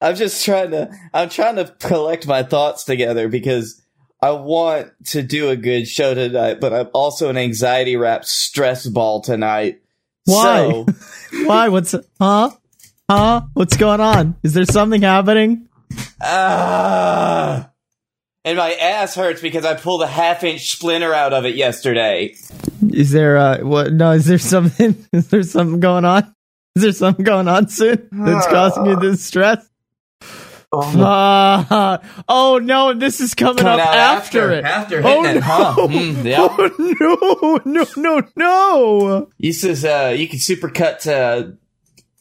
[0.00, 3.82] I'm just trying to I'm trying to collect my thoughts together because
[4.20, 8.86] I want to do a good show tonight, but I'm also an anxiety wrapped stress
[8.86, 9.80] ball tonight.
[10.24, 10.70] Why?
[10.70, 10.86] So,
[11.44, 11.68] Why?
[11.68, 12.50] What's huh?
[13.08, 13.42] Huh?
[13.54, 14.36] What's going on?
[14.42, 15.68] Is there something happening?
[16.20, 17.70] ah,
[18.44, 22.34] and my ass hurts because I pulled a half inch splinter out of it yesterday.
[22.92, 26.34] Is there uh what no, is there something is there something going on?
[26.76, 29.67] Is there something going on soon that's causing you this stress?
[30.70, 31.98] Uh,
[32.28, 34.64] oh no, this is coming, Coming up out after, it.
[34.64, 35.30] After oh no.
[35.30, 35.74] it, huh?
[35.78, 36.46] Mm, yeah.
[36.50, 39.28] Oh no, no, no, no.
[39.38, 41.56] You says uh, you can supercut to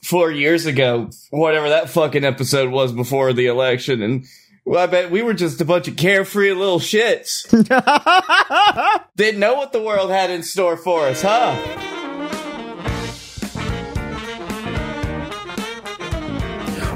[0.01, 4.25] four years ago, whatever that fucking episode was before the election, and
[4.63, 7.47] well, I bet we were just a bunch of carefree little shits.
[9.15, 12.06] Didn't know what the world had in store for us, huh?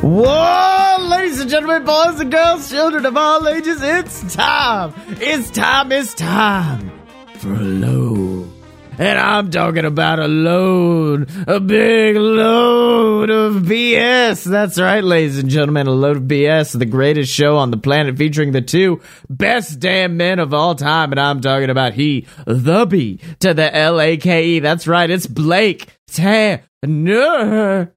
[0.02, 4.96] Whoa, ladies and gentlemen, boys and girls, children of all ages, it's time.
[5.10, 6.92] It's time, it's time
[7.36, 8.52] for a load.
[8.98, 14.44] And I'm talking about a load, a big load of BS.
[14.44, 18.18] That's right, ladies and gentlemen, a load of BS, the greatest show on the planet
[18.18, 21.12] featuring the two best damn men of all time.
[21.12, 24.60] And I'm talking about he, the B to the L A K E.
[24.62, 26.64] That's right, it's Blake Tanner.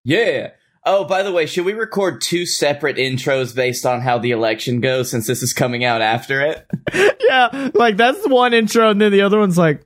[0.05, 0.51] Yeah.
[0.87, 4.81] Oh, by the way, should we record two separate intros based on how the election
[4.81, 6.67] goes since this is coming out after it?
[7.21, 9.83] yeah, like that's one intro, and then the other one's like,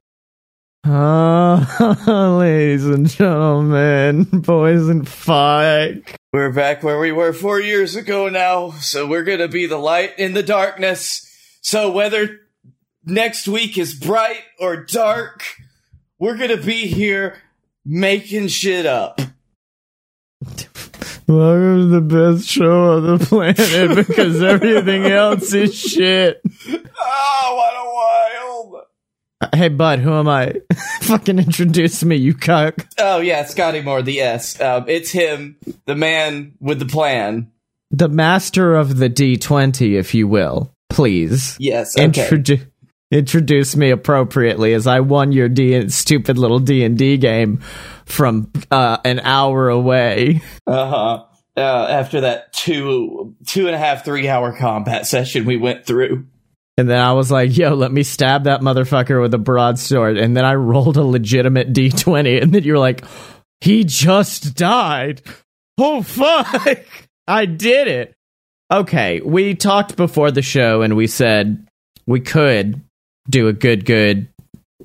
[0.85, 6.17] uh, ladies and gentlemen, boys and fuck.
[6.33, 10.19] We're back where we were four years ago now, so we're gonna be the light
[10.19, 11.25] in the darkness.
[11.61, 12.41] So whether
[13.05, 15.45] next week is bright or dark,
[16.19, 17.41] we're gonna be here
[17.85, 19.21] making shit up.
[21.29, 26.41] Welcome to the best show on the planet because everything else is shit.
[26.99, 28.85] Oh, what a wild!
[29.43, 30.55] Uh, Hey, bud, who am I?
[31.03, 32.87] Fucking introduce me, you cuck.
[32.99, 34.59] Oh yeah, Scotty Moore, the S.
[34.61, 37.53] Um, it's him, the man with the plan.
[37.91, 40.73] The master of the D20, if you will.
[40.89, 41.57] Please.
[41.61, 42.09] Yes, okay.
[42.27, 42.67] Introdu-
[43.11, 47.61] introduce me appropriately as I won your D- stupid little D&D game
[48.09, 50.43] from uh, an hour away.
[50.67, 51.25] Uh-huh.
[51.57, 56.27] Uh After that two, two and a half, three hour combat session we went through.
[56.77, 60.17] And then I was like, yo, let me stab that motherfucker with a broadsword.
[60.17, 62.41] And then I rolled a legitimate D20.
[62.41, 63.05] And then you're like,
[63.61, 65.23] he just died.
[65.77, 66.85] Oh, fuck.
[67.27, 68.15] I did it.
[68.71, 69.21] Okay.
[69.21, 71.67] We talked before the show and we said
[72.07, 72.81] we could
[73.29, 74.29] do a good, good,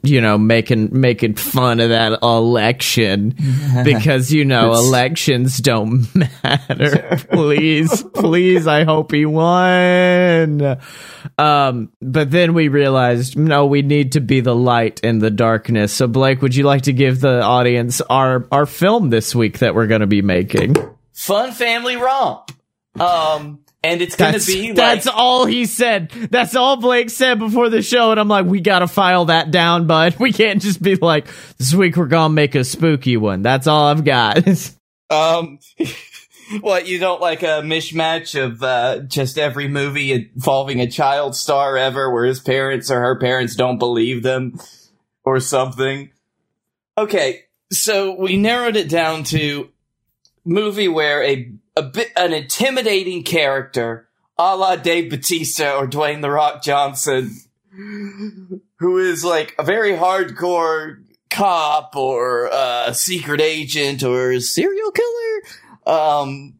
[0.04, 3.36] you know, making, making fun of that election
[3.86, 7.18] because, you know, It's- elections don't matter.
[7.32, 8.68] please, please.
[8.68, 10.78] I hope he won.
[11.38, 15.94] Um, but then we realized, no, we need to be the light in the darkness.
[15.94, 19.74] So, Blake, would you like to give the audience our our film this week that
[19.74, 20.76] we're going to be making?
[21.14, 22.52] Fun family romp.
[23.00, 26.10] Um, and it's gonna That's, be like, that's all he said.
[26.10, 29.88] That's all Blake said before the show, and I'm like, we gotta file that down,
[29.88, 30.16] bud.
[30.24, 31.28] We can't just be like,
[31.58, 33.42] this week we're gonna make a spooky one.
[33.42, 34.44] That's all I've got.
[35.10, 35.60] Um,
[36.62, 41.78] what you don't like a mishmatch of uh, just every movie involving a child star
[41.78, 44.60] ever, where his parents or her parents don't believe them
[45.24, 46.10] or something.
[46.98, 49.70] Okay, so we narrowed it down to
[50.46, 56.30] movie where a a bit an intimidating character, a la Dave Batista or Dwayne the
[56.30, 57.36] Rock Johnson,
[58.80, 65.96] who is like a very hardcore cop or a secret agent or a serial killer,
[65.96, 66.56] um,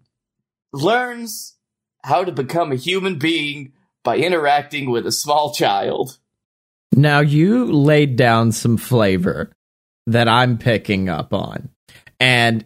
[0.72, 1.56] learns
[2.04, 6.18] how to become a human being by interacting with a small child.
[6.96, 9.52] now you laid down some flavor
[10.08, 11.70] that I'm picking up on,
[12.20, 12.66] and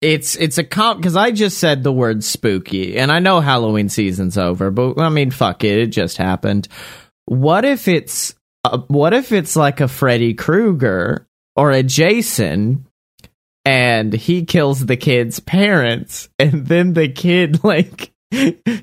[0.00, 3.88] it's it's a comp because I just said the word spooky, and I know Halloween
[3.88, 6.68] season's over, but I mean, fuck it, it just happened.
[7.24, 8.34] What if it's
[8.64, 11.26] uh, what if it's like a Freddy Krueger
[11.56, 12.84] or a Jason?
[13.64, 18.12] And he kills the kid's parents, and then the kid like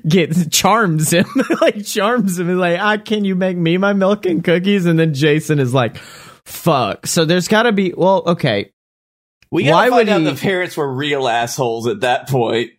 [0.06, 1.26] gets charms him,
[1.60, 4.86] like charms him, and like, ah, can you make me my milk and cookies?
[4.86, 7.08] And then Jason is like, fuck.
[7.08, 8.70] So there's got to be well, okay.
[9.56, 12.72] We gotta Why find would out he- the parents were real assholes at that point.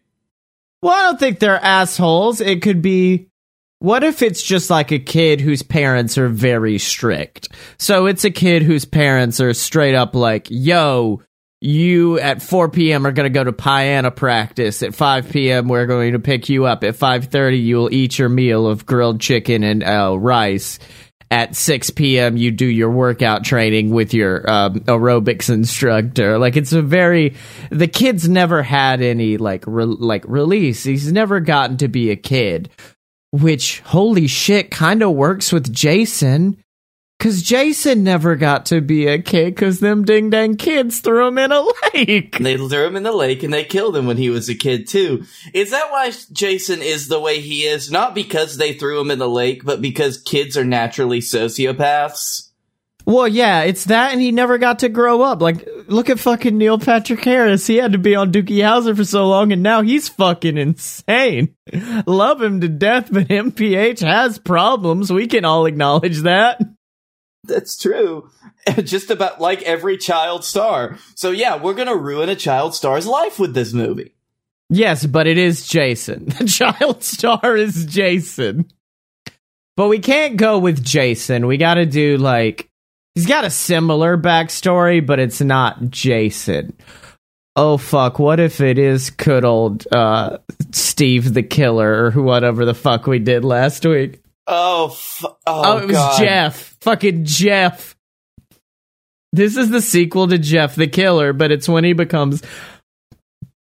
[0.84, 2.40] Well, I don't think they're assholes.
[2.40, 3.30] It could be.
[3.80, 7.50] What if it's just like a kid whose parents are very strict?
[7.80, 11.24] So it's a kid whose parents are straight up like, yo,
[11.62, 13.08] you at 4 p.m.
[13.08, 14.84] are going to go to piano practice.
[14.84, 16.84] At 5 p.m., we're going to pick you up.
[16.84, 20.78] At 5:30, you'll eat your meal of grilled chicken and uh, rice.
[21.30, 26.38] At 6 p.m., you do your workout training with your um, aerobics instructor.
[26.38, 27.36] Like it's a very
[27.70, 30.84] the kid's never had any like re- like release.
[30.86, 32.70] He's never gotten to be a kid,
[33.32, 36.64] which holy shit kind of works with Jason
[37.20, 41.40] Cause Jason never got to be a kid because them ding dang kids threw him
[41.40, 41.62] in a
[41.94, 42.38] lake.
[42.38, 44.88] They threw him in the lake and they killed him when he was a kid
[44.88, 45.24] too.
[45.52, 47.90] Is that why Jason is the way he is?
[47.90, 52.48] Not because they threw him in the lake, but because kids are naturally sociopaths?
[53.08, 55.42] Well, yeah, it's that, and he never got to grow up.
[55.42, 57.66] Like, look at fucking Neil Patrick Harris.
[57.66, 61.56] He had to be on Doogie Howser for so long, and now he's fucking insane.
[62.06, 65.10] Love him to death, but NPH has problems.
[65.10, 66.60] We can all acknowledge that.
[67.44, 68.30] That's true.
[68.84, 70.98] Just about like every child star.
[71.16, 74.14] So yeah, we're gonna ruin a child star's life with this movie.
[74.70, 76.26] Yes, but it is Jason.
[76.40, 78.70] The child star is Jason.
[79.76, 81.48] But we can't go with Jason.
[81.48, 82.70] We gotta do like
[83.16, 86.76] he's got a similar backstory, but it's not Jason.
[87.56, 90.40] Oh fuck, what if it is good old uh
[90.72, 94.22] Steve the Killer or whatever the fuck we did last week?
[94.48, 96.20] Oh, f- oh, Oh, it was God.
[96.20, 96.78] Jeff.
[96.82, 97.96] Fucking Jeff.
[99.34, 102.42] This is the sequel to Jeff the Killer, but it's when he becomes.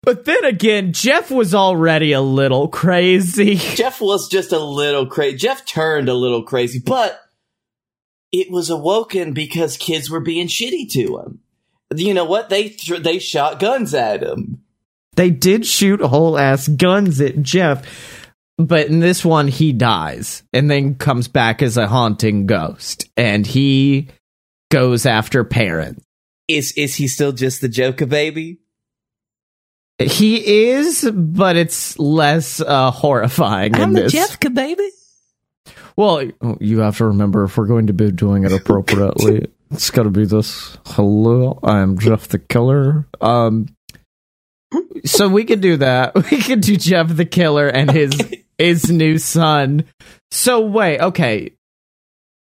[0.03, 3.55] But then again, Jeff was already a little crazy.
[3.75, 5.37] Jeff was just a little crazy.
[5.37, 7.21] Jeff turned a little crazy, but
[8.31, 11.39] it was awoken because kids were being shitty to him.
[11.93, 12.49] You know what?
[12.49, 14.63] They th- they shot guns at him.
[15.17, 17.85] They did shoot whole ass guns at Jeff,
[18.67, 23.45] but in this one, he dies and then comes back as a haunting ghost, and
[23.45, 24.09] he
[24.69, 26.03] goes after parents.
[26.47, 28.59] Is is he still just the Joker baby?
[29.99, 34.35] He is, but it's less uh, horrifying in this.
[34.49, 34.89] baby.
[35.95, 36.23] Well,
[36.59, 40.09] you have to remember if we're going to be doing it appropriately, it's got to
[40.09, 40.77] be this.
[40.85, 43.07] Hello, I'm Jeff the Killer.
[43.19, 43.67] Um,
[45.05, 46.15] so we could do that.
[46.31, 48.11] We could do Jeff the Killer and his
[48.61, 49.85] his new son.
[50.31, 51.53] So wait, okay.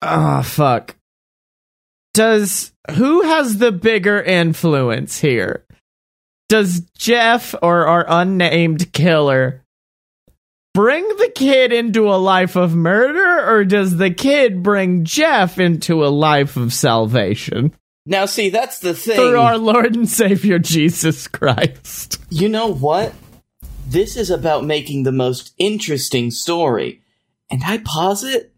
[0.02, 0.96] Ah, fuck.
[2.14, 5.66] Does who has the bigger influence here?
[6.50, 9.64] Does Jeff or our unnamed killer
[10.74, 16.04] bring the kid into a life of murder, or does the kid bring Jeff into
[16.04, 17.74] a life of salvation
[18.06, 19.16] Now, see, that's the thing.
[19.16, 22.20] through our Lord and Savior Jesus Christ?
[22.30, 23.14] You know what?
[23.86, 27.02] This is about making the most interesting story.
[27.52, 28.54] And I posit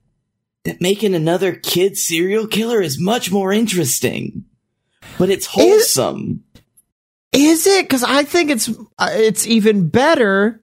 [0.64, 4.46] that making another kid serial killer is much more interesting.
[5.18, 6.44] But it's wholesome.
[7.34, 7.86] Is it?
[7.86, 10.62] Because I think it's uh, it's even better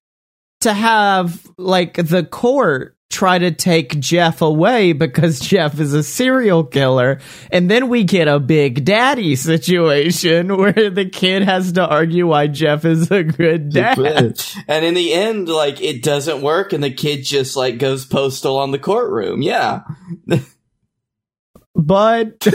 [0.61, 6.65] to have like the court try to take Jeff away because Jeff is a serial
[6.65, 7.21] killer,
[7.51, 12.47] and then we get a big daddy situation where the kid has to argue why
[12.49, 14.43] Jeff is a good dad.
[14.67, 18.59] and in the end, like, it doesn't work and the kid just, like, goes postal
[18.59, 19.43] on the courtroom.
[19.43, 19.83] Yeah.
[21.75, 22.47] But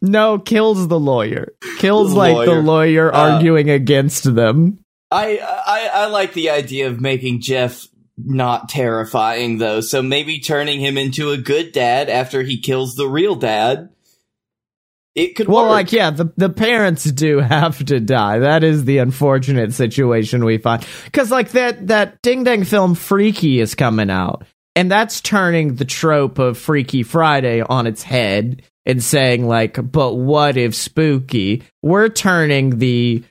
[0.00, 1.52] no, kills the lawyer.
[1.78, 2.62] Kills The like the lawyer.
[2.62, 4.78] lawyer Uh, arguing against them.
[5.10, 7.86] I, I, I like the idea of making Jeff
[8.24, 9.80] not terrifying though.
[9.80, 13.90] So maybe turning him into a good dad after he kills the real dad.
[15.14, 15.70] It could Well, work.
[15.70, 18.40] like, yeah, the, the parents do have to die.
[18.40, 20.86] That is the unfortunate situation we find.
[21.12, 24.44] Cause like that, that ding dang film Freaky is coming out.
[24.76, 30.14] And that's turning the trope of Freaky Friday on its head and saying like, but
[30.14, 31.64] what if spooky?
[31.82, 33.24] We're turning the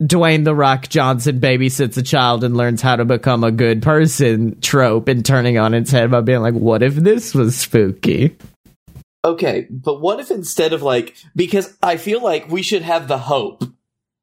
[0.00, 4.58] Dwayne the Rock Johnson babysits a child and learns how to become a good person
[4.60, 8.36] trope and turning on its head by being like, what if this was spooky?
[9.24, 13.18] Okay, but what if instead of like, because I feel like we should have the
[13.18, 13.62] hope,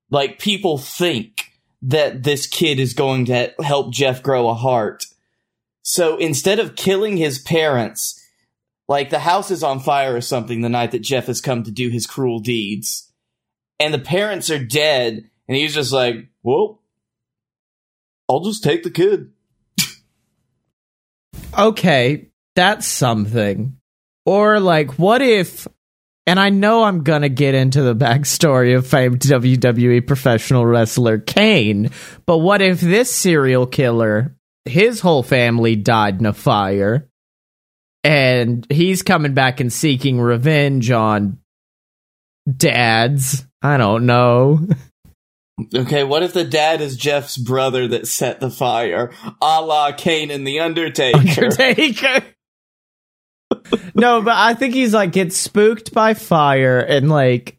[0.10, 1.51] like people think
[1.84, 5.05] that this kid is going to help Jeff grow a heart.
[5.84, 8.19] So instead of killing his parents,
[8.88, 11.72] like the house is on fire or something the night that Jeff has come to
[11.72, 13.12] do his cruel deeds,
[13.79, 16.81] and the parents are dead, and he's just like, well,
[18.29, 19.31] I'll just take the kid.
[21.57, 23.77] okay, that's something.
[24.25, 25.67] Or like, what if?
[26.25, 31.91] And I know I'm gonna get into the backstory of famed WWE professional wrestler Kane,
[32.25, 34.35] but what if this serial killer,
[34.65, 37.09] his whole family died in a fire,
[38.03, 41.39] and he's coming back and seeking revenge on
[42.45, 44.67] dads I don't know.
[45.73, 49.11] Okay, what if the dad is Jeff's brother that set the fire,
[49.41, 51.17] a la Kane and the Undertaker?
[51.17, 52.23] Undertaker.
[53.95, 57.57] no, but I think he's like gets spooked by fire and like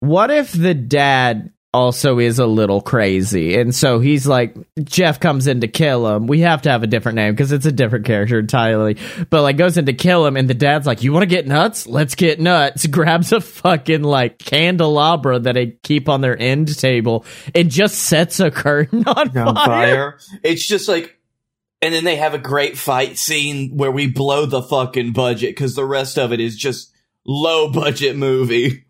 [0.00, 5.46] what if the dad also is a little crazy and so he's like Jeff comes
[5.46, 6.26] in to kill him.
[6.26, 8.96] We have to have a different name because it's a different character entirely.
[9.30, 11.46] But like goes in to kill him and the dad's like, "You want to get
[11.46, 11.86] nuts?
[11.86, 17.24] Let's get nuts." Grabs a fucking like candelabra that they keep on their end table
[17.54, 19.64] and just sets a curtain on, on fire.
[19.64, 20.18] fire.
[20.42, 21.20] It's just like
[21.82, 25.74] and then they have a great fight scene where we blow the fucking budget because
[25.74, 26.92] the rest of it is just
[27.24, 28.84] low budget movie.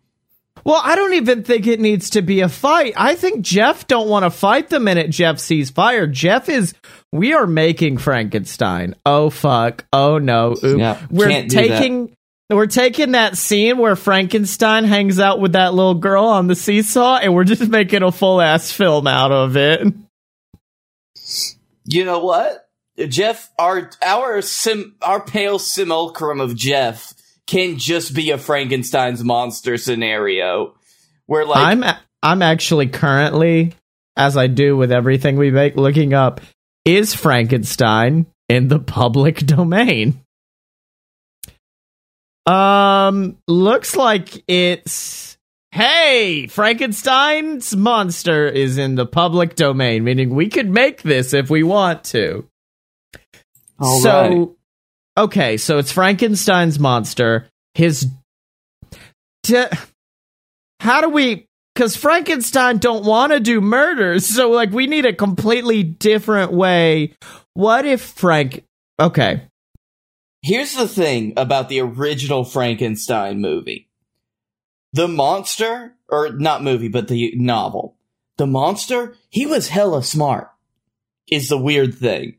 [0.63, 2.93] Well, I don't even think it needs to be a fight.
[2.95, 6.07] I think Jeff don't want to fight the minute Jeff sees fire.
[6.07, 6.73] Jeff is
[7.11, 8.95] we are making Frankenstein.
[9.05, 9.85] Oh fuck.
[9.91, 10.55] Oh no.
[10.61, 12.15] Yeah, we're taking
[12.49, 17.17] we're taking that scene where Frankenstein hangs out with that little girl on the seesaw
[17.17, 19.87] and we're just making a full ass film out of it.
[21.85, 22.67] You know what?
[23.07, 27.13] Jeff, our our sim, our pale simulacrum of Jeff
[27.51, 30.73] can just be a Frankenstein's monster scenario,
[31.25, 31.83] where like I'm
[32.23, 33.73] I'm actually currently,
[34.15, 36.39] as I do with everything we make, looking up
[36.85, 40.21] is Frankenstein in the public domain.
[42.45, 45.37] Um, looks like it's
[45.71, 51.63] hey, Frankenstein's monster is in the public domain, meaning we could make this if we
[51.63, 52.47] want to.
[53.77, 54.49] All so right.
[55.17, 57.47] Okay, so it's Frankenstein's monster.
[57.73, 58.07] His
[59.43, 59.65] t-
[60.79, 65.13] how do we because Frankenstein don't want to do murders, so like we need a
[65.13, 67.13] completely different way.
[67.53, 68.65] What if Frank?
[68.99, 69.41] Okay,
[70.43, 73.89] Here's the thing about the original Frankenstein movie.
[74.91, 77.95] The monster, or not movie, but the novel.
[78.37, 80.49] The monster, he was hella smart,
[81.29, 82.37] is the weird thing.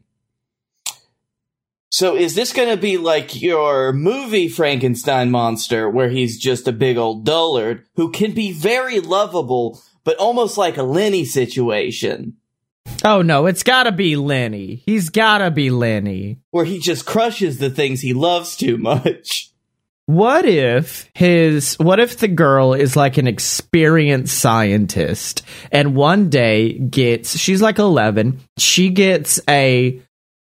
[1.93, 6.97] So is this gonna be like your movie Frankenstein monster, where he's just a big
[6.97, 12.39] old dullard who can be very lovable, but almost like a Lenny situation?
[13.05, 14.83] Oh no, it's gotta be Lenny.
[14.87, 16.39] He's gotta be Lenny.
[16.51, 19.51] Where he just crushes the things he loves too much.
[20.07, 26.79] What if his what if the girl is like an experienced scientist and one day
[26.79, 30.01] gets she's like 11, she gets a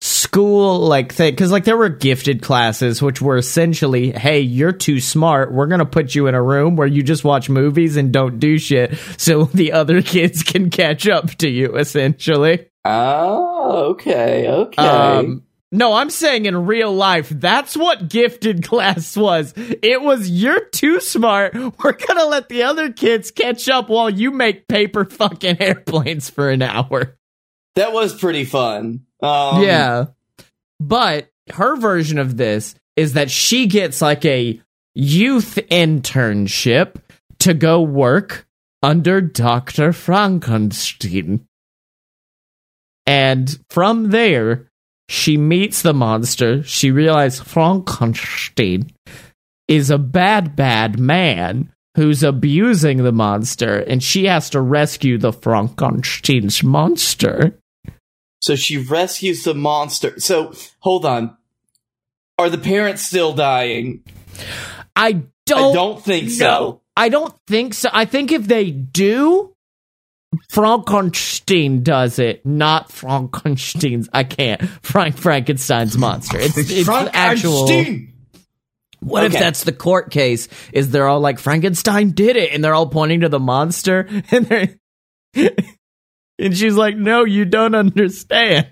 [0.03, 4.99] school like thing cuz like there were gifted classes which were essentially hey you're too
[4.99, 8.11] smart we're going to put you in a room where you just watch movies and
[8.11, 14.45] don't do shit so the other kids can catch up to you essentially Oh, okay,
[14.49, 14.85] okay.
[14.85, 19.53] um, no, I'm saying in real life, that's what gifted class was.
[19.55, 21.55] It was you're too smart.
[21.55, 26.49] We're gonna let the other kids catch up while you make paper fucking airplanes for
[26.49, 27.17] an hour.
[27.75, 29.05] That was pretty fun.
[29.21, 30.05] Um, yeah.
[30.79, 34.59] But her version of this is that she gets like a
[34.95, 37.01] youth internship
[37.39, 38.45] to go work
[38.81, 39.93] under Dr.
[39.93, 41.47] Frankenstein.
[43.05, 44.69] And from there,
[45.09, 46.63] she meets the monster.
[46.63, 48.91] She realizes Frankenstein
[49.67, 55.31] is a bad, bad man who's abusing the monster, and she has to rescue the
[55.33, 57.59] Frankenstein's monster.
[58.43, 60.19] So she rescues the monster.
[60.19, 61.37] So hold on.
[62.37, 64.03] Are the parents still dying?
[64.97, 66.29] I don't, I don't think know.
[66.33, 66.81] so.
[66.97, 67.89] I don't think so.
[67.93, 69.55] I think if they do,
[70.49, 74.09] Frankenstein does it, not Frankenstein's.
[74.11, 74.61] I can't.
[74.81, 76.37] Frank Frankenstein's monster.
[76.37, 77.69] It's, it's actual.
[78.99, 80.49] What if that's the court case?
[80.73, 84.45] Is they're all like Frankenstein did it, and they're all pointing to the monster, and
[84.45, 84.75] they're
[86.39, 88.67] and she's like, "No, you don't understand.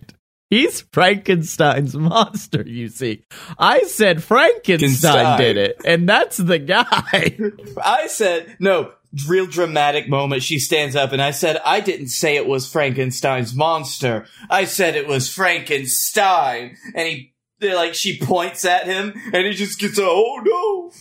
[0.49, 2.63] He's Frankenstein's monster.
[2.65, 3.23] You see,
[3.57, 7.37] I said Frankenstein did it, and that's the guy."
[7.83, 8.91] I said, no,
[9.27, 10.43] real dramatic moment.
[10.43, 14.25] She stands up and I said, I didn't say it was Frankenstein's monster.
[14.49, 16.77] I said it was Frankenstein.
[16.95, 20.91] And he, like, she points at him and he just gets a, oh no.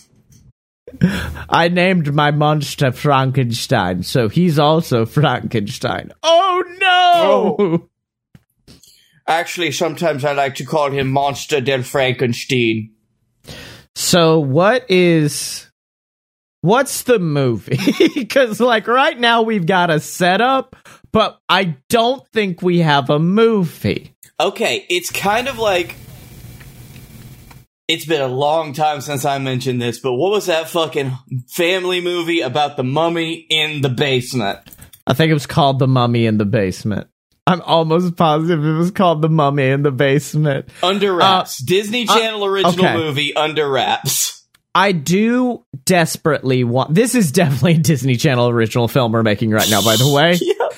[1.49, 6.11] I named my monster Frankenstein, so he's also Frankenstein.
[6.23, 7.55] Oh no!
[7.59, 7.89] Oh.
[9.27, 12.91] Actually, sometimes I like to call him Monster del Frankenstein.
[13.95, 15.69] So what is
[16.61, 18.25] what's the movie?
[18.29, 20.75] Cuz like right now we've got a setup,
[21.11, 24.15] but I don't think we have a movie.
[24.39, 25.95] Okay, it's kind of like
[27.91, 31.11] it's been a long time since I mentioned this, but what was that fucking
[31.49, 34.59] family movie about the mummy in the basement?
[35.05, 37.07] I think it was called The Mummy in the Basement.
[37.45, 40.69] I'm almost positive it was called The Mummy in the Basement.
[40.81, 41.57] Under wraps.
[41.57, 42.95] Disney uh, Channel original okay.
[42.95, 44.45] movie Under Wraps.
[44.73, 46.93] I do desperately want.
[46.93, 50.39] This is definitely a Disney Channel original film we're making right now, by the way.
[50.41, 50.69] Yeah.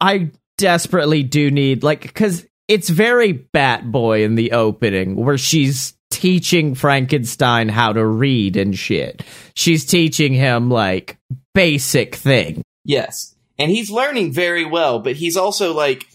[0.00, 5.94] I desperately do need, like, because it's very Bat Boy in the opening, where she's
[6.10, 9.22] teaching Frankenstein how to read and shit.
[9.54, 11.18] She's teaching him, like,
[11.54, 12.62] basic thing.
[12.84, 13.34] Yes.
[13.58, 16.06] And he's learning very well, but he's also like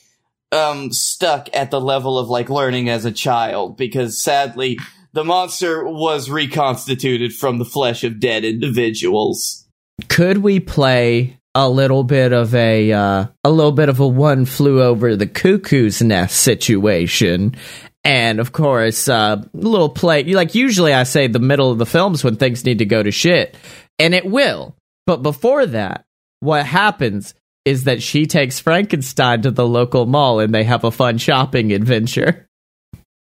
[0.51, 4.77] um stuck at the level of like learning as a child because sadly
[5.13, 9.67] the monster was reconstituted from the flesh of dead individuals.
[10.09, 14.45] Could we play a little bit of a uh, a little bit of a one
[14.45, 17.55] flew over the cuckoo's nest situation
[18.03, 22.23] and of course uh little play like usually i say the middle of the films
[22.23, 23.55] when things need to go to shit.
[23.99, 24.75] And it will.
[25.05, 26.05] But before that
[26.39, 27.33] what happens
[27.65, 31.71] is that she takes frankenstein to the local mall and they have a fun shopping
[31.71, 32.47] adventure.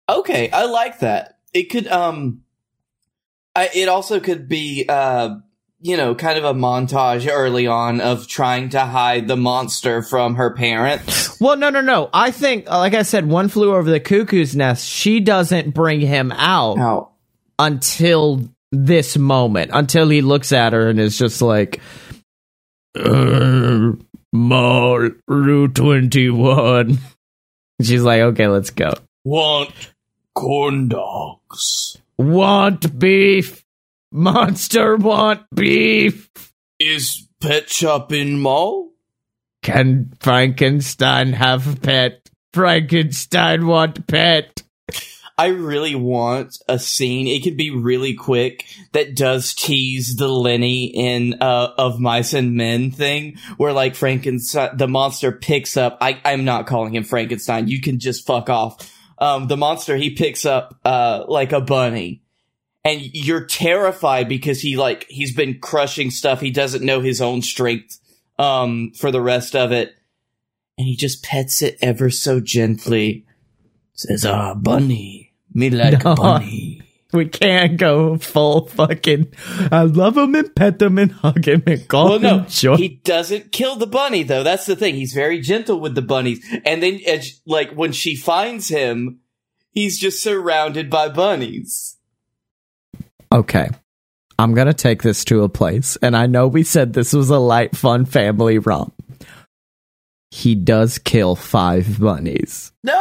[0.08, 1.38] Okay, I like that.
[1.52, 2.42] It could um
[3.54, 5.36] I, it also could be uh
[5.82, 10.34] you know, kind of a montage early on of trying to hide the monster from
[10.34, 11.40] her parents.
[11.40, 14.86] well no no no i think like i said one flew over the cuckoo's nest
[14.86, 17.10] she doesn't bring him out Now,
[17.58, 21.80] until this moment, until he looks at her and is just like,
[22.98, 23.90] uh,
[24.32, 26.98] Mall Route 21.
[27.82, 28.92] She's like, okay, let's go.
[29.24, 29.72] want
[30.34, 31.96] corn dogs.
[32.18, 33.64] Want beef?
[34.12, 36.30] Monster want beef?
[36.78, 38.90] Is Pet Shop in Mall?
[39.62, 42.28] Can Frankenstein have pet?
[42.52, 44.62] Frankenstein want pet?
[45.38, 47.26] I really want a scene.
[47.26, 52.56] It could be really quick that does tease the Lenny in uh, of Mice and
[52.56, 55.96] Men thing, where like Frankenstein, the monster picks up.
[56.00, 57.68] I, I'm not calling him Frankenstein.
[57.68, 58.92] You can just fuck off.
[59.18, 62.22] Um, the monster he picks up uh, like a bunny,
[62.84, 66.40] and you're terrified because he like he's been crushing stuff.
[66.40, 67.98] He doesn't know his own strength
[68.38, 69.94] um, for the rest of it,
[70.78, 73.26] and he just pets it ever so gently.
[73.94, 76.14] Says, "Ah, bunny." Me like No.
[76.14, 76.82] bunny.
[77.12, 79.34] We can't go full fucking.
[79.72, 82.76] I love him and pet him and hug him and call Well, him no, joy.
[82.76, 84.44] he doesn't kill the bunny though.
[84.44, 84.94] That's the thing.
[84.94, 87.00] He's very gentle with the bunnies, and then,
[87.46, 89.18] like when she finds him,
[89.72, 91.96] he's just surrounded by bunnies.
[93.32, 93.68] Okay.
[94.38, 95.96] I'm going to take this to a place.
[96.00, 98.94] And I know we said this was a light, fun family romp.
[100.30, 102.72] He does kill five bunnies.
[102.84, 102.98] No,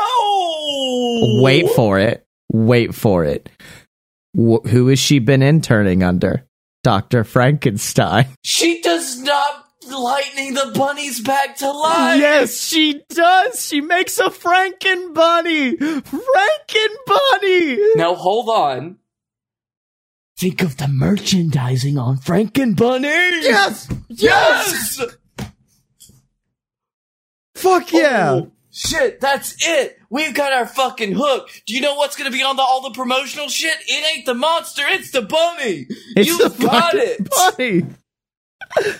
[1.41, 2.25] Wait for it.
[2.51, 3.49] Wait for it.
[4.35, 6.45] Wh- who has she been interning under?
[6.83, 7.23] Dr.
[7.23, 8.25] Frankenstein.
[8.43, 12.19] She does not lightning the bunnies back to life.
[12.19, 13.65] Yes, she does.
[13.65, 15.75] She makes a Franken bunny.
[15.77, 17.77] Franken bunny.
[17.95, 18.97] Now hold on.
[20.39, 23.07] Think of the merchandising on Franken Bunny.
[23.09, 23.89] Yes.
[24.07, 25.01] Yes.
[27.55, 28.31] Fuck oh, yeah.
[28.31, 29.99] Oh, shit, that's it.
[30.09, 31.49] We've got our fucking hook.
[31.67, 33.75] Do you know what's going to be on the, all the promotional shit?
[33.85, 35.87] It ain't the monster, it's the bunny.
[36.15, 37.29] It's You've the got it.
[37.29, 38.95] bunny.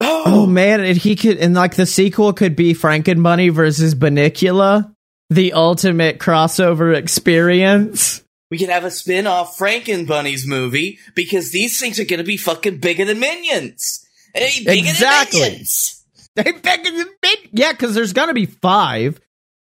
[0.00, 4.94] Oh, Oh man, and he could and like the sequel could be Frankenbunny versus Bunnicula,
[5.28, 8.22] the ultimate crossover experience.
[8.50, 12.36] We can have a spin-off Franken Bunnies movie because these things are going to be
[12.36, 14.06] fucking bigger than Minions.
[14.34, 15.40] Hey, bigger Exactly.
[15.40, 16.04] than Minions.
[16.34, 19.20] They beg the big yeah, because there's gonna be five.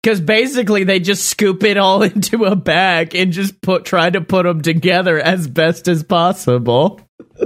[0.03, 4.21] Because basically they just scoop it all into a bag and just put try to
[4.21, 7.01] put them together as best as possible.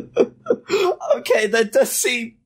[1.16, 2.36] okay, that does seem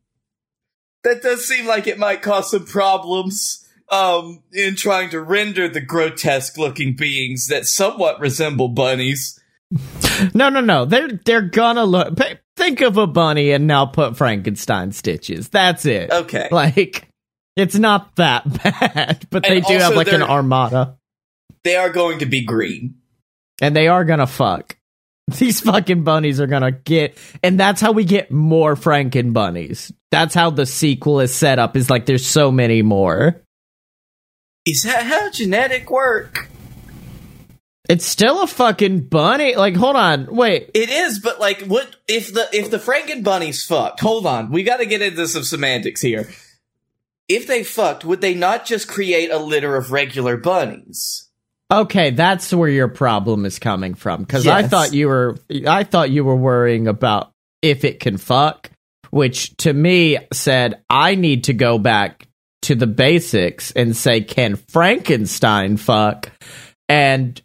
[1.03, 5.81] that does seem like it might cause some problems um in trying to render the
[5.81, 9.39] grotesque looking beings that somewhat resemble bunnies.
[10.35, 10.85] No, no, no.
[10.85, 12.19] They're they're gonna look.
[12.57, 15.49] Think of a bunny and now put Frankenstein stitches.
[15.51, 16.11] That's it.
[16.11, 16.49] Okay.
[16.51, 17.09] Like
[17.57, 20.97] it's not that bad, but they And do have like an armada,
[21.65, 22.97] They are going to be green.
[23.61, 24.77] and they are gonna fuck.
[25.39, 29.93] These fucking bunnies are gonna get, and that's how we get more Franken bunnies.
[30.13, 31.77] That's how the sequel is set up.
[31.77, 33.43] Is like there's so many more.
[34.67, 36.49] Is that how genetic work?
[37.89, 39.55] It's still a fucking bunny.
[39.55, 40.71] Like, hold on, wait.
[40.75, 44.01] It is, but like, what if the if the Franken bunnies fucked?
[44.01, 46.29] Hold on, we got to get into some semantics here.
[47.29, 51.29] If they fucked, would they not just create a litter of regular bunnies?
[51.71, 54.21] Okay, that's where your problem is coming from.
[54.23, 58.71] Because I thought you were, I thought you were worrying about if it can fuck,
[59.11, 62.26] which to me said I need to go back
[62.67, 66.31] to the basics and say, can Frankenstein fuck?
[66.89, 67.41] And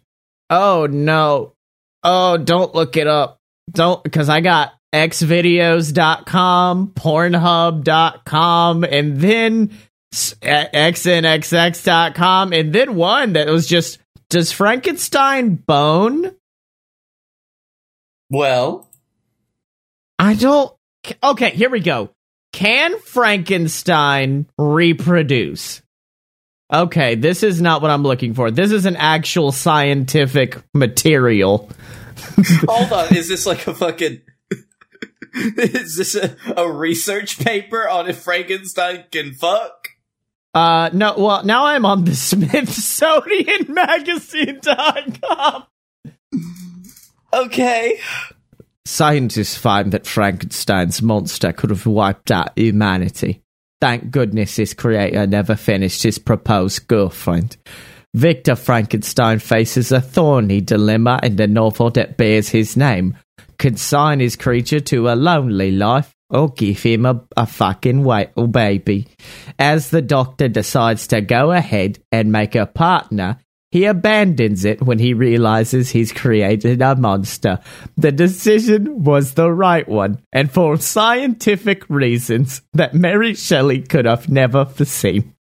[0.50, 1.54] oh no,
[2.02, 3.38] oh don't look it up,
[3.70, 9.70] don't because I got xvideos.com, pornhub.com, and then
[10.12, 11.72] xnxx.com,
[12.52, 16.34] and then one that was just does Frankenstein bone?
[18.30, 18.88] Well,
[20.18, 20.72] I don't.
[21.22, 22.10] Okay, here we go.
[22.52, 25.82] Can Frankenstein reproduce?
[26.72, 28.50] Okay, this is not what I'm looking for.
[28.50, 31.68] This is an actual scientific material.
[32.68, 33.14] hold on.
[33.14, 34.22] Is this like a fucking?
[35.34, 39.88] is this a, a research paper on if Frankenstein can fuck?
[40.54, 45.64] Uh, no, well, now I'm on the Smithsonian Magazine.com.
[47.32, 47.98] Okay.
[48.84, 53.42] Scientists find that Frankenstein's monster could have wiped out humanity.
[53.80, 57.56] Thank goodness his creator never finished his proposed girlfriend.
[58.14, 63.16] Victor Frankenstein faces a thorny dilemma in the novel that bears his name.
[63.58, 69.08] Consign his creature to a lonely life or give him a, a fucking wait, baby.
[69.58, 73.38] As the doctor decides to go ahead and make a partner,
[73.72, 77.58] he abandons it when he realizes he's created a monster.
[77.96, 84.28] The decision was the right one, and for scientific reasons that Mary Shelley could have
[84.28, 85.34] never foreseen.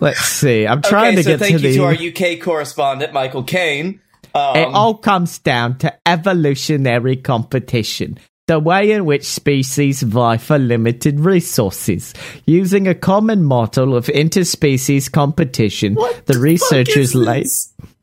[0.00, 0.66] Let's see.
[0.66, 2.12] I'm trying okay, to so get thank to you the.
[2.12, 4.00] to our UK correspondent, Michael Kane.
[4.34, 8.18] Um, it all comes down to evolutionary competition.
[8.46, 12.14] The way in which species vie for limited resources.
[12.44, 17.48] Using a common model of interspecies competition, what the, fuck researchers laid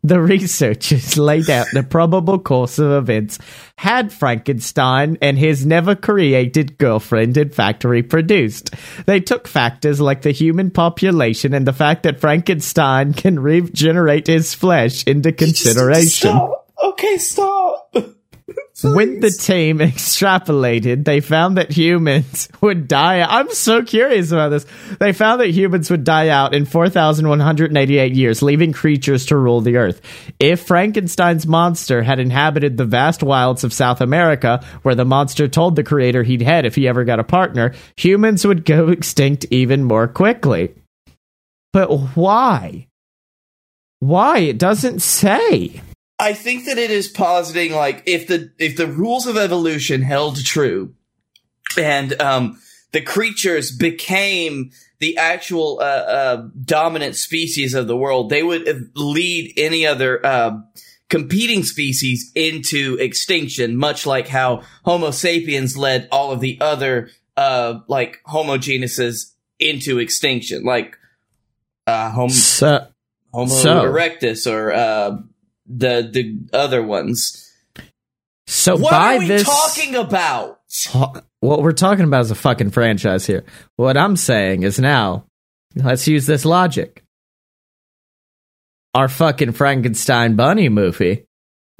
[0.03, 3.39] the researchers laid out the probable course of events
[3.77, 8.71] had Frankenstein and his never created girlfriend in fact reproduced.
[9.05, 14.53] They took factors like the human population and the fact that Frankenstein can regenerate his
[14.53, 16.31] flesh into consideration.
[16.31, 16.69] Stop.
[16.83, 17.93] Okay, stop.
[18.81, 23.21] When the team extrapolated, they found that humans would die.
[23.21, 24.65] I'm so curious about this.
[24.99, 29.77] They found that humans would die out in 4,188 years, leaving creatures to rule the
[29.77, 30.01] earth.
[30.39, 35.75] If Frankenstein's monster had inhabited the vast wilds of South America, where the monster told
[35.75, 39.83] the creator he'd head if he ever got a partner, humans would go extinct even
[39.83, 40.73] more quickly.
[41.71, 42.87] But why?
[43.99, 44.39] Why?
[44.39, 45.81] It doesn't say.
[46.19, 50.43] I think that it is positing like if the if the rules of evolution held
[50.43, 50.93] true,
[51.77, 52.59] and um,
[52.91, 59.53] the creatures became the actual uh, uh, dominant species of the world, they would lead
[59.57, 60.57] any other uh,
[61.09, 67.79] competing species into extinction, much like how Homo sapiens led all of the other uh,
[67.87, 70.97] like Homo genuses into extinction, like
[71.87, 72.87] uh, Homo, So,
[73.33, 75.17] Homo So- erectus or uh,
[75.65, 77.51] the the other ones.
[78.47, 80.59] so What by are we this talking about?
[81.39, 83.43] what we're talking about is a fucking franchise here.
[83.75, 85.27] What I'm saying is now,
[85.75, 87.03] let's use this logic.
[88.95, 91.25] Our fucking Frankenstein bunny movie,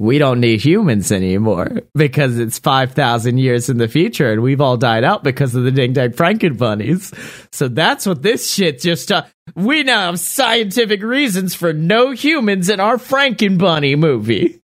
[0.00, 4.76] we don't need humans anymore because it's 5,000 years in the future and we've all
[4.76, 7.12] died out because of the ding dang Franken bunnies.
[7.52, 12.68] So that's what this shit just, uh, we now have scientific reasons for no humans
[12.68, 14.60] in our Franken bunny movie.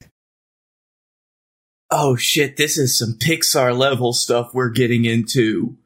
[1.91, 2.57] Oh shit!
[2.57, 5.77] This is some Pixar level stuff we're getting into.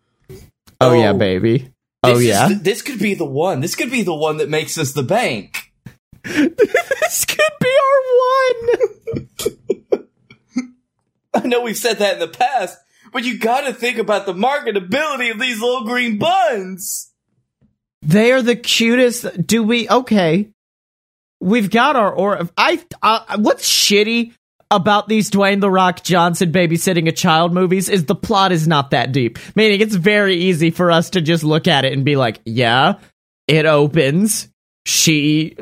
[0.81, 1.19] Oh, yeah, Oh.
[1.19, 1.71] baby.
[2.03, 2.49] Oh is yeah.
[2.49, 3.61] the- this could be the one.
[3.61, 5.71] This could be the one that makes us the bank.
[6.25, 8.03] this could be our
[9.93, 10.09] one.
[11.35, 12.79] I know we've said that in the past,
[13.13, 17.13] but you got to think about the marketability of these little green buns.
[18.03, 19.47] They are the cutest.
[19.47, 19.89] Do we?
[19.89, 20.49] Okay,
[21.41, 22.49] we've got our or.
[22.57, 22.83] I.
[23.03, 24.33] Uh, what's shitty
[24.71, 28.91] about these Dwayne the Rock Johnson babysitting a child movies is the plot is not
[28.91, 29.39] that deep.
[29.55, 32.95] Meaning it's very easy for us to just look at it and be like, yeah,
[33.47, 34.49] it opens.
[34.85, 35.57] She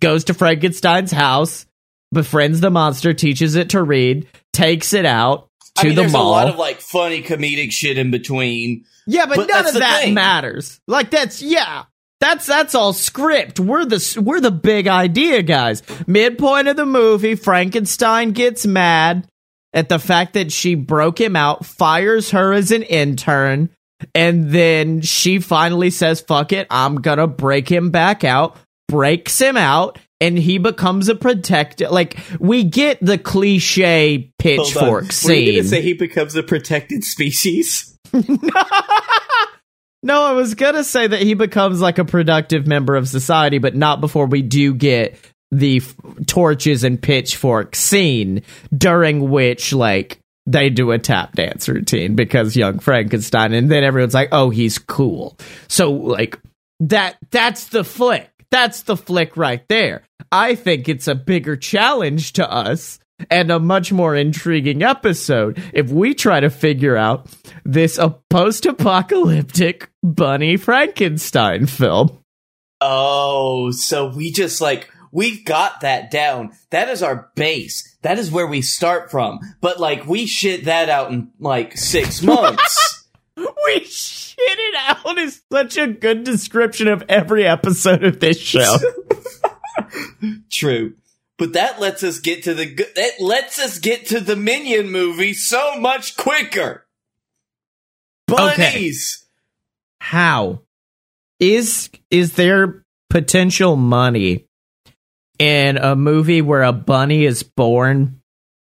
[0.00, 1.66] goes to Frankenstein's house,
[2.12, 6.12] befriends the monster, teaches it to read, takes it out to I mean, the there's
[6.12, 6.28] mall.
[6.28, 8.84] a lot of like funny comedic shit in between.
[9.06, 10.14] Yeah, but, But none of that thing.
[10.14, 10.80] matters.
[10.86, 11.84] Like that's yeah.
[12.20, 13.58] That's that's all script.
[13.58, 15.82] We're the we're the big idea guys.
[16.06, 19.26] Midpoint of the movie, Frankenstein gets mad
[19.72, 23.70] at the fact that she broke him out, fires her as an intern,
[24.14, 28.56] and then she finally says, "Fuck it, I'm gonna break him back out."
[28.88, 31.88] breaks him out and he becomes a protector.
[31.88, 34.86] Like we get the cliche pitchfork
[35.24, 35.64] Were you scene.
[35.64, 37.98] say he becomes a protected species?
[40.02, 43.74] no, I was gonna say that he becomes like a productive member of society, but
[43.74, 45.16] not before we do get
[45.50, 45.94] the f-
[46.26, 48.42] torches and pitchfork scene,
[48.76, 54.14] during which like they do a tap dance routine because young Frankenstein, and then everyone's
[54.14, 55.36] like, "Oh, he's cool."
[55.68, 56.38] So like
[56.80, 58.28] that that's the flick.
[58.52, 60.02] That's the flick right there.
[60.32, 62.98] I think it's a bigger challenge to us
[63.30, 67.26] and a much more intriguing episode if we try to figure out
[67.64, 72.18] this post-apocalyptic bunny Frankenstein film.
[72.80, 76.52] Oh, so we just like we got that down.
[76.70, 77.96] That is our base.
[78.00, 79.38] That is where we start from.
[79.60, 83.06] But like we shit that out in like six months.
[83.36, 88.78] We shit it out is such a good description of every episode of this show.
[90.62, 90.94] True.
[91.38, 95.34] But that lets us get to the that lets us get to the Minion movie
[95.34, 96.86] so much quicker.
[98.28, 99.26] Bunnies.
[100.00, 100.60] How
[101.40, 104.46] is is there potential money
[105.40, 108.20] in a movie where a bunny is born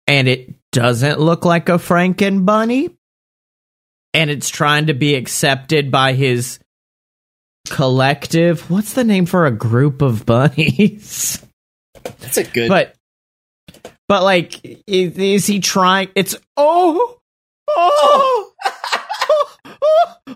[0.07, 2.97] and it doesn't look like a Franken bunny
[4.15, 6.61] and it's trying to be accepted by his
[7.69, 11.45] collective what's the name for a group of bunnies
[12.21, 12.95] That's a good but
[14.09, 17.19] but like is, is he trying it's oh
[17.69, 18.49] oh oh.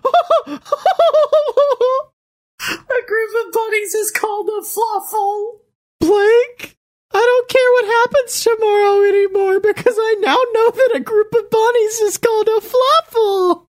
[2.69, 5.61] a group of bunnies is called a fluffle.
[5.99, 6.77] Blake,
[7.13, 11.49] I don't care what happens tomorrow anymore because I now know that a group of
[11.49, 13.66] bunnies is called a fluffle.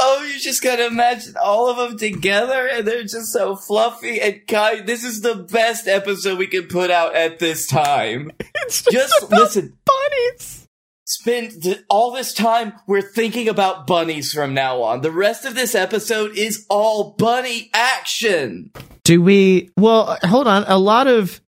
[0.00, 4.46] Oh, you just gotta imagine all of them together, and they're just so fluffy and
[4.48, 4.86] kind.
[4.86, 8.30] This is the best episode we can put out at this time.
[8.66, 9.76] It's just, Just listen.
[9.84, 10.66] bunnies.
[11.06, 15.02] Spend all this time, we're thinking about bunnies from now on.
[15.02, 18.70] The rest of this episode is all bunny action.
[19.04, 19.70] Do we?
[19.76, 20.64] Well, hold on.
[20.66, 21.42] A lot of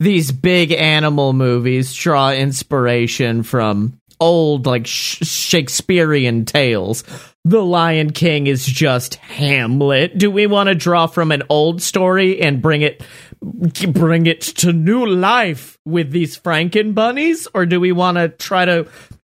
[0.00, 7.04] these big animal movies draw inspiration from old, like sh- Shakespearean tales.
[7.46, 10.16] The Lion King is just Hamlet.
[10.16, 13.02] Do we want to draw from an old story and bring it
[13.42, 18.64] bring it to new life with these Franken bunnies, or do we want to try
[18.64, 18.88] to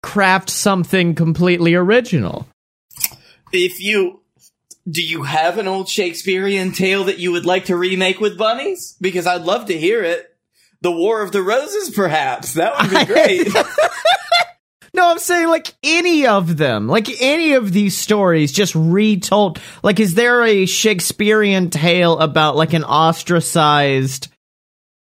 [0.02, 2.48] craft something completely original?
[3.52, 4.22] If you.
[4.90, 8.96] Do you have an old Shakespearean tale that you would like to remake with bunnies?
[9.02, 10.34] Because I'd love to hear it.
[10.80, 12.54] The War of the Roses, perhaps.
[12.54, 13.48] That would be great.
[14.98, 19.60] No, I'm saying like any of them, like any of these stories just retold.
[19.80, 24.26] Like, is there a Shakespearean tale about like an ostracized,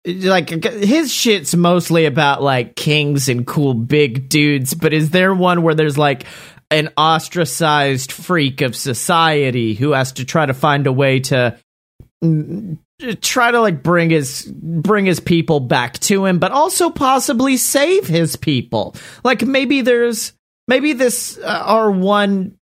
[0.05, 5.63] like his shit's mostly about like kings and cool big dudes, but is there one
[5.63, 6.25] where there's like
[6.69, 11.57] an ostracized freak of society who has to try to find a way to
[13.21, 18.07] try to like bring his bring his people back to him but also possibly save
[18.07, 20.33] his people like maybe there's
[20.67, 22.55] maybe this uh, our one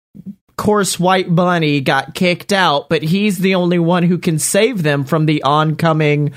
[0.56, 5.04] coarse white bunny got kicked out but he's the only one who can save them
[5.04, 6.32] from the oncoming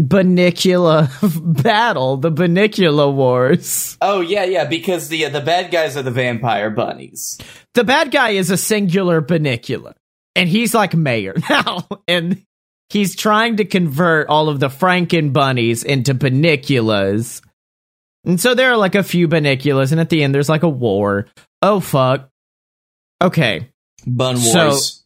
[0.00, 1.10] Bunnicula
[1.62, 3.98] battle, the Bunnicula Wars.
[4.00, 4.64] oh yeah, yeah.
[4.64, 7.38] Because the uh, the bad guys are the vampire bunnies.
[7.74, 9.94] The bad guy is a singular Bunnicula,
[10.36, 12.42] and he's like mayor now, and
[12.90, 17.42] he's trying to convert all of the Franken bunnies into Bunniculas.
[18.24, 20.68] And so there are like a few Bunniculas, and at the end there's like a
[20.68, 21.26] war.
[21.60, 22.28] Oh fuck.
[23.22, 23.68] Okay,
[24.06, 25.04] Bun So- wars.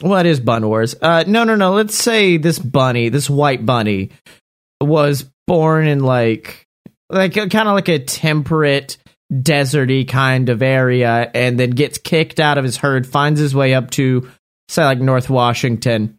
[0.00, 0.94] what is Bun Wars?
[1.00, 1.72] Uh, no, no, no.
[1.74, 4.10] Let's say this bunny, this white bunny,
[4.80, 6.66] was born in like,
[7.10, 8.96] like kind of like a temperate,
[9.32, 13.74] deserty kind of area, and then gets kicked out of his herd, finds his way
[13.74, 14.30] up to,
[14.68, 16.18] say, like North Washington,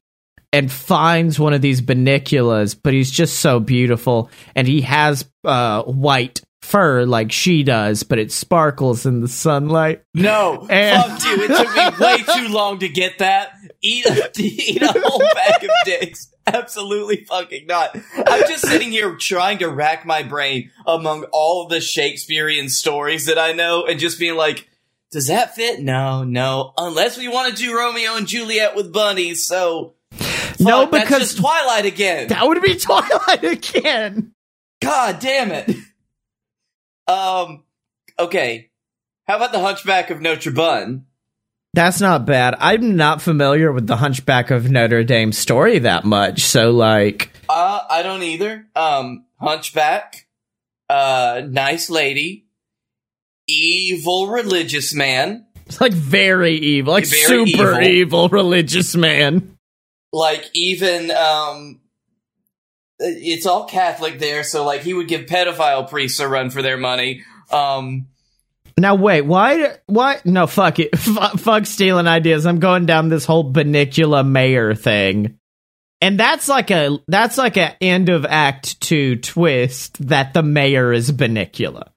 [0.51, 2.75] and finds one of these bunniculas.
[2.81, 8.19] But he's just so beautiful, and he has uh, white fur like she does, but
[8.19, 10.03] it sparkles in the sunlight.
[10.13, 11.43] No, And- fuck you.
[11.43, 13.53] It took me way too long to get that.
[13.81, 16.31] Eat a, eat a whole bag of dicks.
[16.45, 17.95] Absolutely fucking not.
[18.27, 23.38] I'm just sitting here trying to rack my brain among all the Shakespearean stories that
[23.39, 24.68] I know and just being like,
[25.11, 25.81] does that fit?
[25.81, 26.73] No, no.
[26.77, 29.95] Unless we want to do Romeo and Juliet with bunnies, so.
[30.59, 32.27] No, Fuck, that's because just Twilight again.
[32.29, 34.33] that would be Twilight again.
[34.81, 35.75] God damn it.
[37.07, 37.63] Um,
[38.19, 38.69] okay.
[39.27, 41.05] How about the Hunchback of Notre Dame?
[41.73, 42.55] That's not bad.
[42.59, 47.81] I'm not familiar with the Hunchback of Notre Dame story that much, so like, Uh,
[47.89, 48.67] I don't either.
[48.75, 50.27] Um, Hunchback,
[50.87, 52.45] uh, nice lady,
[53.49, 55.45] evil religious man.
[55.65, 57.83] it's like very evil, like Very super evil.
[57.88, 59.55] evil religious man.
[60.12, 61.81] Like even um,
[62.99, 66.77] it's all Catholic there, so like he would give pedophile priests a run for their
[66.77, 67.23] money.
[67.51, 68.07] Um,
[68.77, 69.77] Now wait, why?
[69.85, 70.19] Why?
[70.25, 70.89] No, fuck it.
[70.93, 72.45] F- fuck stealing ideas.
[72.45, 75.38] I'm going down this whole Bunnicula mayor thing,
[76.01, 80.91] and that's like a that's like a end of Act Two twist that the mayor
[80.91, 81.89] is Bunnicula.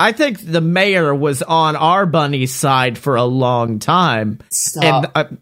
[0.00, 4.84] I think the mayor was on our bunny's side for a long time, stop.
[4.84, 5.36] and uh,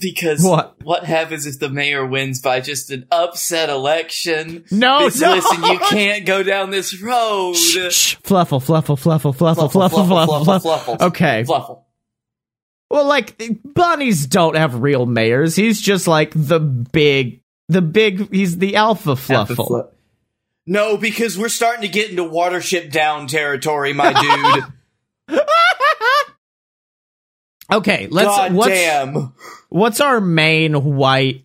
[0.00, 0.76] because What?
[0.82, 4.64] what happens if the mayor wins by just an upset election?
[4.70, 5.04] no, no.
[5.04, 7.54] Listen, you can't go down this road.
[7.54, 8.16] Shh, shh.
[8.24, 10.60] Fluffle, fluffle, fluffle, fluffle, Fluffle, fluffle, fluffle, fluffle.
[10.60, 11.06] fluffle.
[11.08, 11.44] Okay.
[11.46, 11.84] Fluffle.
[12.90, 13.40] Well, like
[13.74, 15.54] bunnies don't have real mayors.
[15.54, 18.32] He's just like the big, the big.
[18.34, 19.92] He's the alpha fluffle.
[20.70, 24.62] No, because we're starting to get into Watership Down territory, my
[25.28, 25.38] dude.
[27.72, 28.26] Okay, let's.
[28.26, 29.32] God what's damn.
[29.68, 31.44] what's our main white?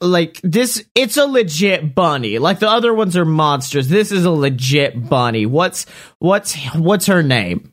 [0.00, 2.38] Like this, it's a legit bunny.
[2.38, 3.86] Like the other ones are monsters.
[3.86, 5.46] This is a legit bunny.
[5.46, 5.86] What's
[6.18, 7.72] what's what's her name?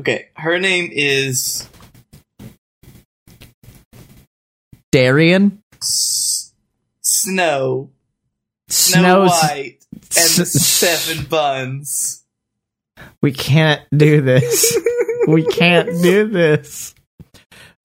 [0.00, 1.68] Okay, her name is
[4.92, 6.54] Darian S-
[7.00, 7.90] Snow.
[8.68, 9.26] Snow.
[9.26, 9.83] White
[10.14, 12.24] the Seven Buns.
[13.20, 14.78] We can't do this.
[15.28, 16.94] we can't do this.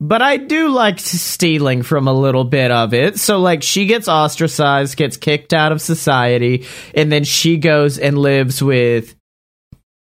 [0.01, 3.19] But I do like stealing from a little bit of it.
[3.19, 6.65] So, like, she gets ostracized, gets kicked out of society,
[6.95, 9.15] and then she goes and lives with.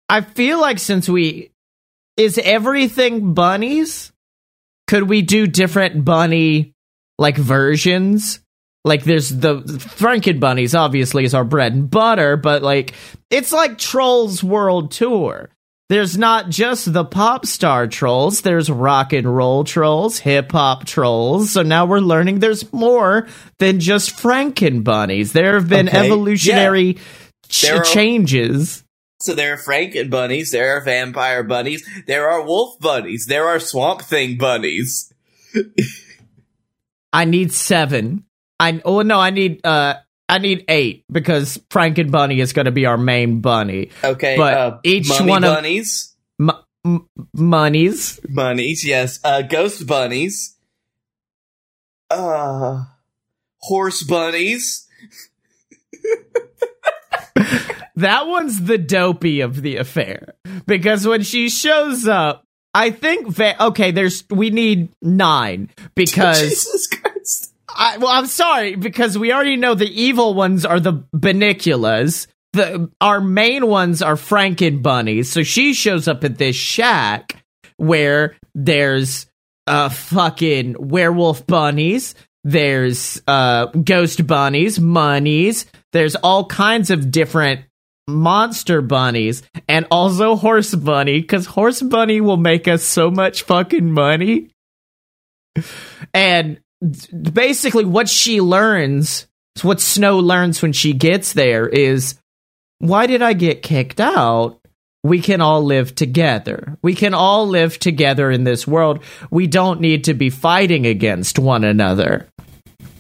[0.09, 1.51] I feel like since we.
[2.17, 4.13] Is everything bunnies?
[4.87, 6.75] Could we do different bunny,
[7.19, 8.41] like, versions?
[8.85, 12.95] Like, there's the Franken bunnies, obviously, is our bread and butter, but, like,
[13.31, 15.51] it's like Trolls World Tour.
[15.89, 21.51] There's not just the pop star trolls, there's rock and roll trolls, hip hop trolls.
[21.51, 25.33] So now we're learning there's more than just Franken bunnies.
[25.33, 26.95] There have been Okay, evolutionary
[27.49, 28.85] ch- There are- changes.
[29.21, 33.61] So there are Franken bunnies, there are vampire bunnies, there are wolf bunnies, there are
[33.61, 35.13] swamp thing bunnies.
[37.13, 38.25] I need seven.
[38.63, 39.95] I oh no, I need uh
[40.29, 43.91] I need eight because Frank and bunny is going to be our main bunny.
[44.03, 47.07] Okay, But uh, each one of- bunnies, M-
[48.25, 50.57] bunnies, yes, uh, ghost bunnies,
[52.11, 52.85] uh,
[53.61, 54.87] horse bunnies.
[57.97, 60.35] That one's the dopey of the affair
[60.67, 63.91] because when she shows up, I think va- okay.
[63.91, 67.12] There's we need nine because Jesus Christ.
[67.75, 72.27] I, well, I'm sorry because we already know the evil ones are the Bunniculas.
[72.53, 75.31] The our main ones are Franken bunnies.
[75.33, 77.43] So she shows up at this shack
[77.77, 79.27] where there's
[79.67, 82.15] uh fucking werewolf bunnies.
[82.45, 85.67] There's uh ghost bunnies, monies.
[85.93, 87.63] There's all kinds of different
[88.09, 93.91] monster bunnies and also horse bunny because horse bunny will make us so much fucking
[93.91, 94.51] money.
[96.13, 99.27] And basically, what she learns,
[99.63, 102.19] what Snow learns when she gets there is
[102.79, 104.59] why did I get kicked out?
[105.05, 106.79] We can all live together.
[106.83, 109.03] We can all live together in this world.
[109.31, 112.29] We don't need to be fighting against one another.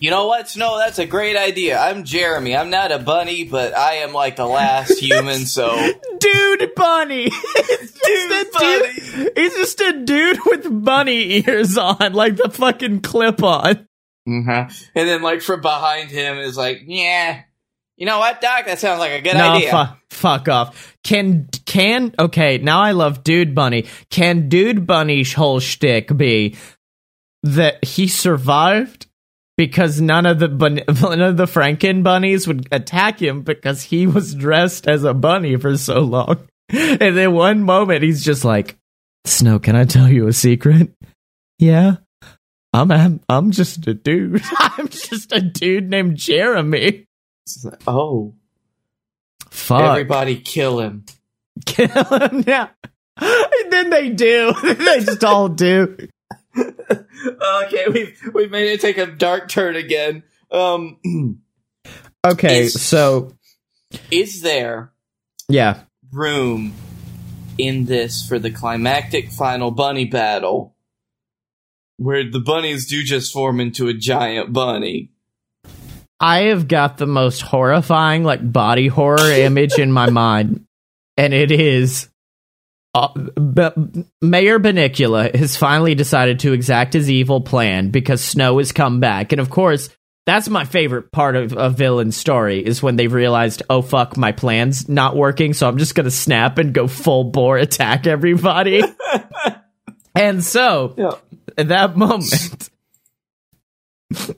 [0.02, 0.78] You know what, Snow?
[0.78, 1.78] That's a great idea.
[1.78, 2.56] I'm Jeremy.
[2.56, 5.70] I'm not a bunny, but I am like the last human, so.
[6.18, 7.28] Dude bunny.
[7.54, 8.92] It's Dude bunny.
[9.24, 13.86] dude- He's just a dude with bunny ears on, like the fucking clip on.
[14.28, 14.72] Mm-hmm.
[14.96, 17.42] And then, like, from behind him is like, yeah.
[17.96, 18.66] You know what, Doc?
[18.66, 19.70] That sounds like a good No, idea.
[20.10, 20.96] fu- fuck off.
[21.04, 22.58] Can can okay?
[22.58, 23.86] Now I love Dude Bunny.
[24.10, 26.56] Can Dude Bunny's whole shtick be
[27.44, 29.06] that he survived
[29.66, 34.08] because none of the bun- none of the Franken bunnies would attack him because he
[34.08, 38.76] was dressed as a bunny for so long, and then one moment he's just like,
[39.24, 40.90] "Snow, can I tell you a secret?"
[41.60, 41.96] Yeah.
[42.74, 44.42] I'm I'm, I'm just a dude.
[44.58, 47.06] I'm just a dude named Jeremy.
[47.62, 48.34] Like, oh,
[49.50, 49.82] Fuck.
[49.82, 51.04] everybody kill him.
[51.66, 52.70] kill him now.
[53.18, 54.54] And then they do.
[54.62, 56.08] they just all do.
[56.58, 60.22] okay, we've we've made it take a dark turn again.
[60.50, 60.98] Um,
[62.24, 63.32] Okay, It's- so
[64.12, 64.92] is there
[65.48, 65.80] yeah.
[66.12, 66.72] room
[67.58, 70.76] in this for the climactic final bunny battle
[71.96, 75.10] where the bunnies do just form into a giant bunny.
[76.20, 80.64] I have got the most horrifying, like body horror image in my mind,
[81.16, 82.08] and it is
[82.94, 88.72] uh, B- Mayor Bunnicula has finally decided to exact his evil plan because Snow has
[88.72, 89.88] come back, and of course,
[90.26, 94.30] that's my favorite part of a villain story is when they've realized, oh fuck, my
[94.32, 98.82] plan's not working, so I'm just gonna snap and go full bore attack everybody.
[100.14, 101.12] and so, Yeah.
[101.58, 102.68] at that moment,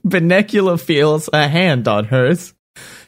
[0.07, 2.55] Bunnicula feels a hand on hers.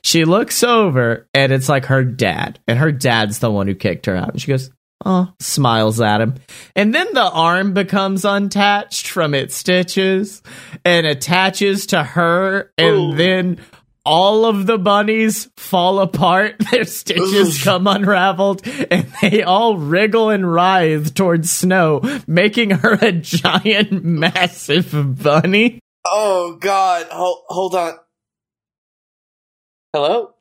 [0.03, 4.07] She looks over and it's like her dad, and her dad's the one who kicked
[4.07, 4.31] her out.
[4.33, 4.71] And she goes,
[5.05, 6.35] Oh, smiles at him.
[6.75, 10.43] And then the arm becomes untached from its stitches
[10.85, 13.15] and attaches to her, and Ooh.
[13.15, 13.59] then
[14.07, 16.57] all of the bunnies fall apart.
[16.71, 17.65] Their stitches Oof.
[17.65, 25.23] come unraveled, and they all wriggle and writhe towards Snow, making her a giant, massive
[25.23, 25.81] bunny.
[26.05, 27.07] Oh God!
[27.11, 27.95] Hold, hold on.
[29.93, 30.35] Hello,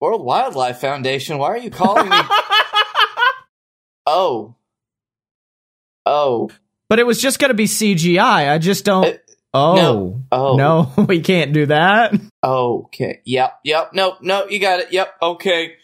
[0.00, 1.38] World Wildlife Foundation.
[1.38, 2.16] Why are you calling me?
[4.06, 4.54] oh,
[6.06, 6.50] oh,
[6.88, 8.50] But it was just going to be CGI.
[8.50, 9.18] I just don't.
[9.52, 9.76] Oh.
[9.76, 10.22] no.
[10.32, 12.14] oh, No, we can't do that.
[12.42, 13.20] Okay.
[13.24, 13.60] Yep.
[13.64, 13.90] Yep.
[13.94, 14.18] Nope.
[14.20, 14.46] No.
[14.48, 14.92] You got it.
[14.92, 15.14] Yep.
[15.22, 15.74] Okay.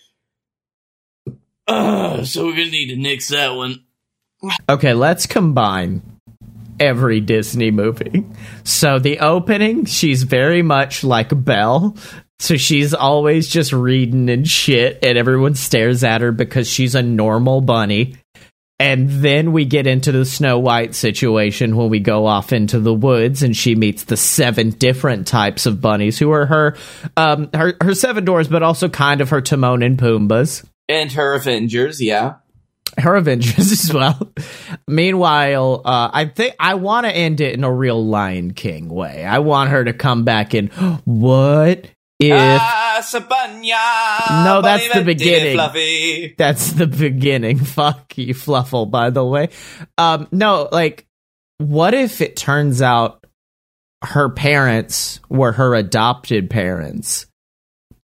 [1.68, 3.84] Uh, so we're gonna need to nix that one.
[4.68, 6.02] Okay, let's combine
[6.80, 8.26] every Disney movie.
[8.64, 11.96] So the opening, she's very much like Belle.
[12.40, 17.02] So she's always just reading and shit, and everyone stares at her because she's a
[17.02, 18.16] normal bunny.
[18.78, 22.94] And then we get into the Snow White situation when we go off into the
[22.94, 26.76] woods and she meets the seven different types of bunnies who are her
[27.14, 30.64] um her, her seven doors, but also kind of her Timon and Pumbaas.
[30.88, 32.00] And her Avengers.
[32.00, 32.36] Yeah.
[32.96, 34.32] her Avengers as well.
[34.88, 39.26] Meanwhile, uh, I think I want to end it in a real Lion King way.
[39.26, 40.68] I want her to come back in.
[41.04, 41.84] What
[42.20, 44.44] if ah, Sabanya.
[44.44, 45.54] No, that's the that did it, beginning.
[45.56, 46.34] Fluffy.
[46.36, 47.58] that's the beginning?
[47.64, 48.90] Fuck you, Fluffle.
[48.90, 49.48] By the way,
[49.96, 51.06] um, no, like,
[51.58, 53.24] what if it turns out
[54.04, 57.26] her parents were her adopted parents?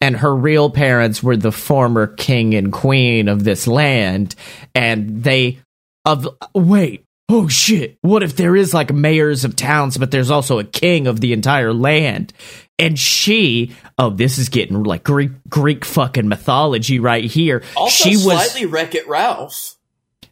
[0.00, 4.34] and her real parents were the former king and queen of this land
[4.74, 5.58] and they
[6.04, 10.58] of wait oh shit what if there is like mayors of towns but there's also
[10.58, 12.32] a king of the entire land
[12.78, 17.62] and she oh this is getting like greek greek fucking mythology right here.
[17.76, 19.76] Also, she was slightly Wreck It Ralph.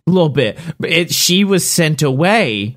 [0.07, 0.59] a little bit.
[0.79, 2.77] But it, she was sent away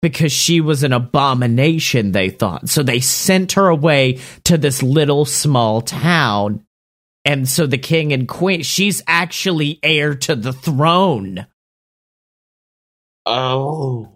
[0.00, 2.68] because she was an abomination they thought.
[2.68, 6.64] So they sent her away to this little small town.
[7.24, 11.46] And so the king and queen she's actually heir to the throne.
[13.26, 14.12] Oh.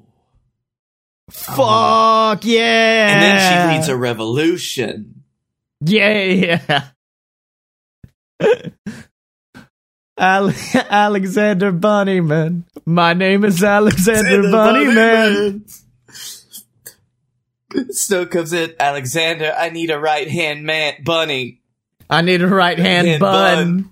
[1.32, 3.38] Fuck yeah And then
[3.70, 5.22] she leads a revolution.
[5.80, 6.88] yeah
[10.18, 10.52] Ale-
[10.90, 12.64] Alexander Bunnyman.
[12.84, 15.82] My name is Alexander Bunnyman.
[17.90, 18.74] Snow comes in.
[18.78, 21.60] Alexander, I need a right hand man, bunny.
[22.10, 23.90] I need a right hand Hand bun.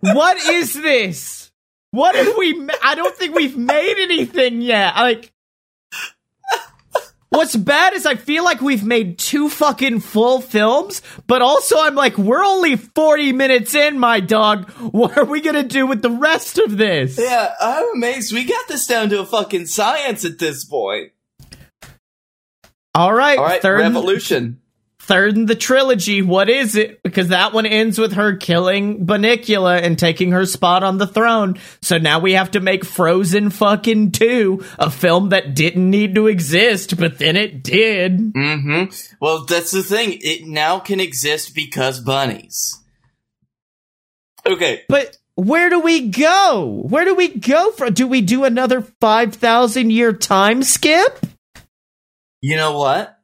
[0.00, 1.50] what is this?
[1.90, 2.52] What have we?
[2.54, 4.94] Ma- I don't think we've made anything yet.
[4.96, 5.32] Like,
[7.30, 11.94] what's bad is I feel like we've made two fucking full films, but also I'm
[11.94, 14.70] like, we're only forty minutes in, my dog.
[14.98, 17.18] What are we gonna do with the rest of this?
[17.18, 18.32] Yeah, I'm amazed.
[18.32, 21.12] We got this down to a fucking science at this point.
[22.94, 24.60] All right, All right, third revolution.
[25.08, 26.22] Third in the trilogy.
[26.22, 27.02] What is it?
[27.02, 31.58] Because that one ends with her killing Bunnicula and taking her spot on the throne.
[31.80, 36.26] So now we have to make Frozen fucking 2, a film that didn't need to
[36.26, 38.18] exist, but then it did.
[38.34, 39.14] Mm-hmm.
[39.20, 40.18] Well, that's the thing.
[40.20, 42.76] It now can exist because bunnies.
[44.46, 46.82] Okay, But where do we go?
[46.88, 47.92] Where do we go from?
[47.92, 51.26] Do we do another 5,000 year time skip?
[52.40, 53.17] you know what?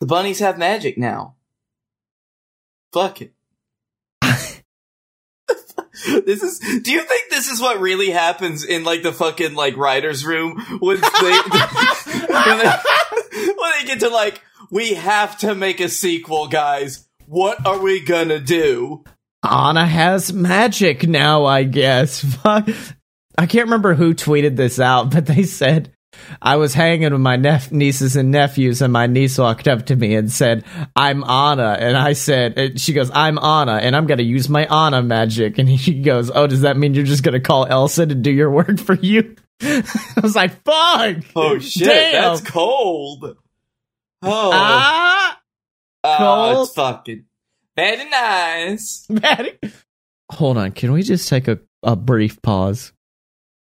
[0.00, 1.36] The bunnies have magic now.
[2.92, 3.32] Fuck it.
[6.24, 6.58] this is.
[6.82, 10.60] Do you think this is what really happens in like the fucking like writers' room
[10.80, 11.08] when they
[12.28, 12.72] when they,
[13.32, 17.06] when they get to like we have to make a sequel, guys.
[17.26, 19.04] What are we gonna do?
[19.42, 22.20] Anna has magic now, I guess.
[22.42, 22.68] Fuck.
[23.38, 25.92] I can't remember who tweeted this out, but they said
[26.42, 29.96] I was hanging with my nep- nieces and nephews, and my niece walked up to
[29.96, 30.64] me and said,
[30.94, 34.64] "I'm Anna," and I said, and "She goes, I'm Anna, and I'm gonna use my
[34.66, 38.14] Anna magic." And he goes, "Oh, does that mean you're just gonna call Elsa to
[38.14, 39.82] do your work for you?" I
[40.22, 41.16] was like, fuck.
[41.34, 42.22] Oh shit, Damn.
[42.36, 43.36] that's cold.
[44.22, 45.40] Oh, Ah,
[46.04, 46.66] oh, cold.
[46.68, 47.24] it's fucking
[47.76, 49.06] very nice.
[49.10, 49.58] Maddie.
[50.32, 50.72] Hold on.
[50.72, 52.92] Can we just take a, a brief pause?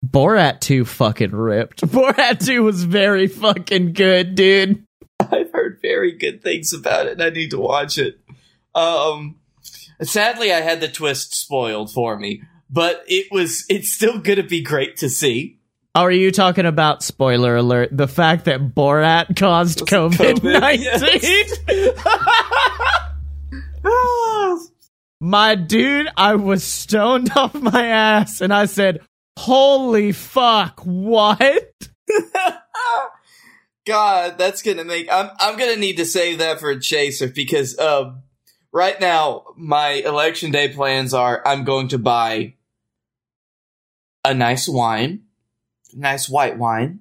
[0.05, 1.81] Borat 2 fucking ripped.
[1.87, 4.83] Borat 2 was very fucking good, dude.
[5.19, 8.19] I've heard very good things about it, and I need to watch it.
[8.73, 9.39] Um,
[10.01, 13.65] sadly, I had the twist spoiled for me, but it was.
[13.69, 15.59] It's still gonna be great to see.
[15.93, 17.89] Are you talking about spoiler alert?
[17.91, 20.61] The fact that Borat caused COVID COVID,
[21.67, 21.91] 19?
[25.19, 29.01] my dude, I was stoned off my ass and I said,
[29.37, 31.71] Holy fuck, what?
[33.85, 35.07] God, that's gonna make.
[35.11, 35.31] I'm.
[35.39, 38.21] I'm gonna need to save that for a chaser because um,
[38.71, 42.53] right now my election day plans are I'm going to buy
[44.23, 45.23] a nice wine,
[45.93, 46.99] nice white wine,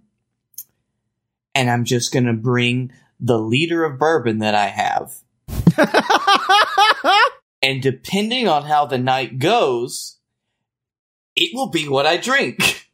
[1.54, 5.14] and I'm just gonna bring the liter of bourbon that I have.
[7.62, 10.16] And depending on how the night goes,
[11.40, 12.86] it will be what I drink.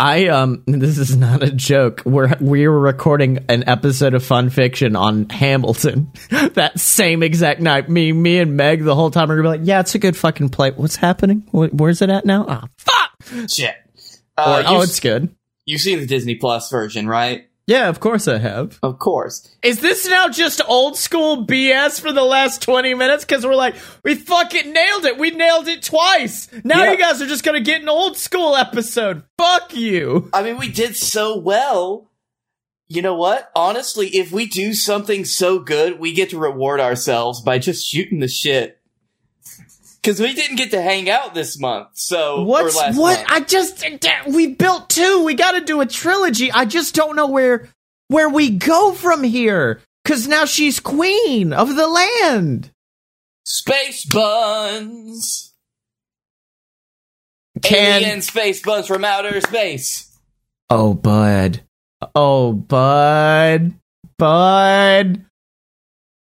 [0.00, 2.02] I um this is not a joke.
[2.04, 7.88] We're we were recording an episode of Fun Fiction on Hamilton that same exact night.
[7.88, 10.16] Me me and Meg the whole time are gonna be like, yeah, it's a good
[10.16, 10.70] fucking play.
[10.70, 11.40] What's happening?
[11.50, 12.46] Wh- Where's it at now?
[12.48, 13.50] Ah, fuck.
[13.50, 13.74] Shit.
[14.36, 15.34] Or, Uh, oh, it's good.
[15.66, 17.47] you've seen the Disney Plus version, right?
[17.68, 18.78] Yeah, of course I have.
[18.82, 19.46] Of course.
[19.62, 23.26] Is this now just old school BS for the last 20 minutes?
[23.26, 25.18] Because we're like, we fucking nailed it.
[25.18, 26.48] We nailed it twice.
[26.64, 26.92] Now Yeah.
[26.92, 29.22] you guys are just going to get an old school episode.
[29.36, 30.30] Fuck you.
[30.32, 32.10] I mean, we did so well.
[32.88, 33.50] You know what?
[33.54, 38.20] Honestly, if we do something so good, we get to reward ourselves by just shooting
[38.20, 38.77] the shit.
[40.08, 42.94] Because we didn't get to hang out this month, so What's what?
[42.94, 43.24] month.
[43.28, 43.84] I just
[44.26, 45.22] we built two.
[45.22, 46.50] We got to do a trilogy.
[46.50, 47.68] I just don't know where
[48.06, 49.82] where we go from here.
[50.06, 52.70] Cause now she's queen of the land.
[53.44, 55.52] Space buns,
[57.60, 60.18] Can alien space buns from outer space.
[60.70, 61.60] oh bud,
[62.14, 63.74] oh bud,
[64.16, 65.26] bud.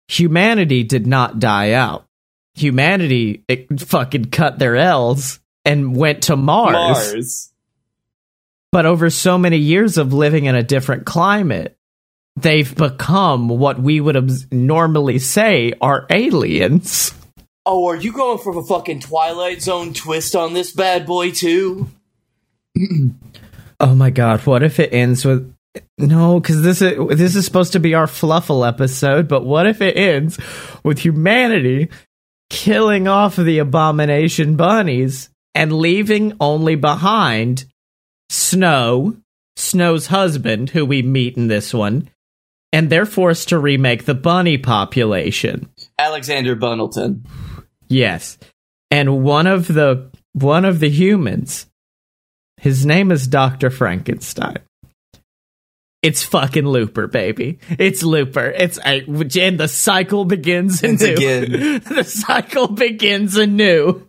[0.06, 2.03] Humanity did not die out.
[2.54, 6.72] Humanity it fucking cut their L's and went to Mars.
[6.72, 7.52] Mars.
[8.70, 11.76] But over so many years of living in a different climate,
[12.36, 17.14] they've become what we would obs- normally say are aliens.
[17.66, 21.88] Oh, are you going for a fucking Twilight Zone twist on this bad boy too?
[23.80, 25.52] Oh my god, what if it ends with
[25.98, 29.80] no, because this is this is supposed to be our fluffle episode, but what if
[29.80, 30.38] it ends
[30.84, 31.88] with humanity
[32.50, 37.64] killing off the abomination bunnies and leaving only behind
[38.28, 39.16] Snow,
[39.56, 42.10] Snow's husband, who we meet in this one,
[42.72, 45.68] and they're forced to remake the bunny population.
[45.98, 47.24] Alexander Bundleton.
[47.88, 48.38] Yes.
[48.90, 51.66] And one of the one of the humans
[52.64, 53.68] his name is Dr.
[53.68, 54.56] Frankenstein.
[56.04, 57.58] It's fucking Looper, baby.
[57.78, 58.46] It's Looper.
[58.46, 59.00] It's a,
[59.40, 61.12] and the cycle begins anew.
[61.14, 61.50] again.
[61.88, 64.06] the cycle begins anew.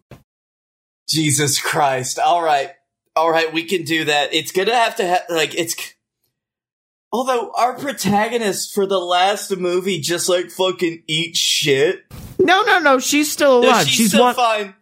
[1.10, 2.20] Jesus Christ.
[2.20, 2.72] All right.
[3.16, 4.34] All right, we can do that.
[4.34, 5.74] It's to have to ha- like it's
[7.14, 12.04] Although our protagonist for the last movie just like fucking eats shit.
[12.40, 13.00] No, no, no.
[13.00, 13.88] She's still No, alive.
[13.88, 14.36] she's, she's still one.
[14.36, 14.76] fine.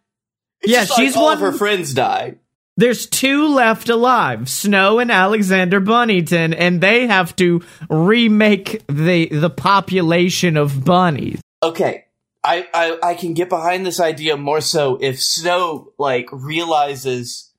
[0.62, 2.36] It's Yeah, just like she's all one- of her friends die.
[2.76, 9.50] There's two left alive, Snow and Alexander Bunnington, and they have to remake the the
[9.50, 11.40] population of bunnies.
[11.62, 12.06] Okay.
[12.44, 17.54] I, I I can get behind this idea more so if Snow like realizes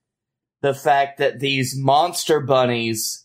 [0.61, 3.25] the fact that these monster bunnies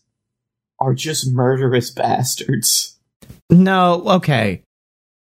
[0.78, 2.98] are just murderous bastards.
[3.50, 4.62] No, okay.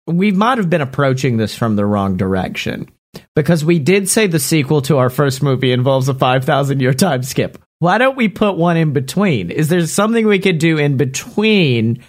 [0.08, 2.90] We might have been approaching this from the wrong direction.
[3.36, 7.24] Because we did say the sequel to our first movie involves a 5,000 year time
[7.24, 7.58] skip.
[7.80, 9.52] Why don't we put one in between?
[9.52, 12.04] Is there something we could do in between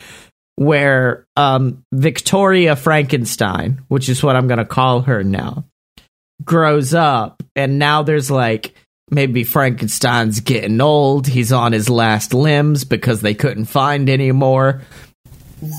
[0.57, 5.65] where um, Victoria Frankenstein, which is what I'm going to call her now,
[6.45, 8.75] grows up and now there's like
[9.11, 14.83] maybe Frankenstein's getting old, he's on his last limbs because they couldn't find any more.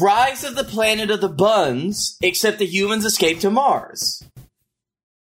[0.01, 4.23] Rise of the Planet of the Buns, except the humans escape to Mars.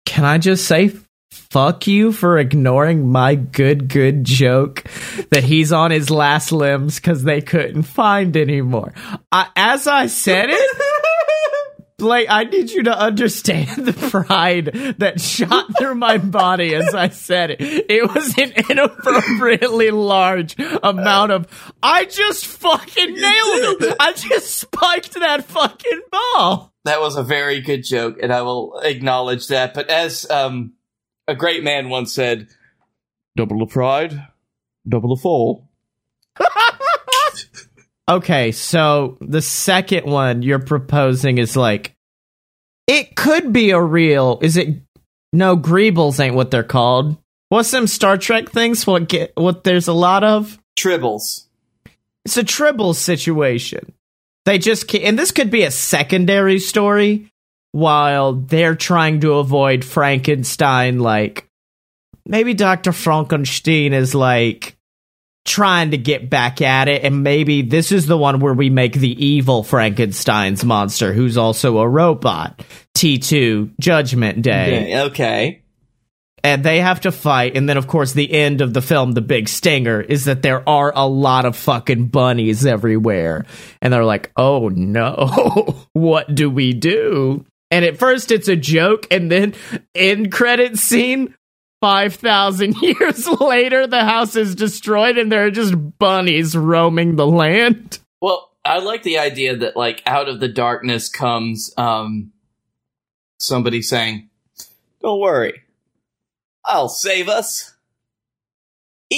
[0.06, 0.92] Can I just say
[1.30, 4.84] fuck you for ignoring my good good joke
[5.30, 8.92] that he's on his last limbs cuz they couldn't find anymore.
[9.32, 10.82] I, as I said it,
[12.00, 17.10] Blake, I need you to understand the pride that shot through my body as I
[17.10, 17.60] said it.
[17.60, 23.96] It was an inappropriately large amount of, I just fucking nailed it.
[24.00, 26.72] I just spiked that fucking ball.
[26.84, 29.74] That was a very good joke, and I will acknowledge that.
[29.74, 30.72] But as um,
[31.28, 32.48] a great man once said,
[33.36, 34.26] double the pride,
[34.88, 35.68] double the fall.
[38.10, 41.94] Okay, so the second one you're proposing is like
[42.88, 44.40] it could be a real.
[44.42, 44.82] Is it?
[45.32, 47.16] No, Greebles ain't what they're called.
[47.50, 48.84] What's them Star Trek things?
[48.84, 49.32] What get?
[49.36, 50.58] What there's a lot of.
[50.76, 51.46] Tribbles.
[52.24, 53.92] It's a Tribbles situation.
[54.44, 57.30] They just ca- and this could be a secondary story
[57.70, 60.98] while they're trying to avoid Frankenstein.
[60.98, 61.48] Like
[62.26, 64.76] maybe Doctor Frankenstein is like
[65.50, 68.92] trying to get back at it and maybe this is the one where we make
[68.92, 72.64] the evil frankenstein's monster who's also a robot.
[72.96, 74.92] T2 judgment day.
[75.06, 75.62] Okay.
[76.44, 79.20] and they have to fight and then of course the end of the film the
[79.20, 83.44] big stinger is that there are a lot of fucking bunnies everywhere.
[83.82, 85.84] And they're like oh no.
[85.92, 87.44] What do we do?
[87.72, 89.54] And at first it's a joke and then
[89.96, 91.34] end credit scene
[91.80, 97.98] 5000 years later the house is destroyed and there are just bunnies roaming the land
[98.20, 102.32] Well, I like the idea that like out of the darkness comes um
[103.38, 104.28] somebody saying,
[105.00, 105.62] "Don't worry,
[106.64, 107.74] I'll save us."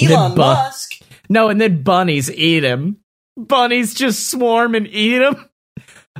[0.01, 0.93] Elon bu- Musk.
[1.29, 2.97] No, and then bunnies eat him.
[3.37, 5.49] Bunnies just swarm and eat him.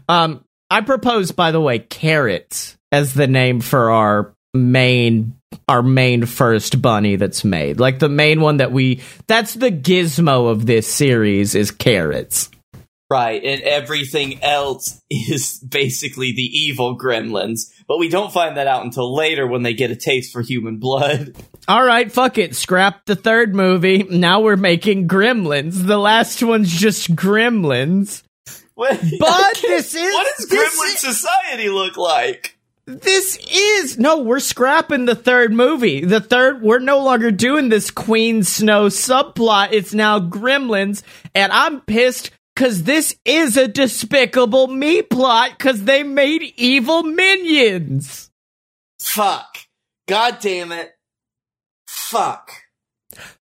[0.09, 6.25] Um, I propose, by the way, carrots as the name for our main our main
[6.25, 7.79] first bunny that's made.
[7.79, 12.49] Like the main one that we that's the gizmo of this series is carrots.
[13.11, 17.69] Right, and everything else is basically the evil gremlins.
[17.87, 20.77] But we don't find that out until later when they get a taste for human
[20.79, 21.35] blood.
[21.67, 22.55] All right, fuck it.
[22.55, 24.01] Scrap the third movie.
[24.03, 25.85] Now we're making Gremlins.
[25.85, 28.23] The last one's just Gremlins.
[28.73, 32.52] What- But this is what does Gremlin is- society look like?
[32.85, 36.03] This is no, we're scrapping the third movie.
[36.03, 39.69] The third, we're no longer doing this Queen Snow subplot.
[39.71, 41.01] It's now Gremlins,
[41.33, 48.29] and I'm pissed because this is a Despicable Me plot because they made evil minions.
[48.99, 49.59] Fuck.
[50.09, 50.91] God damn it.
[51.87, 52.51] Fuck.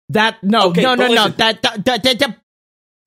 [0.10, 1.14] That no, Okay, no, no, no.
[1.14, 1.36] listen.
[1.38, 2.38] That, that, that, that, that-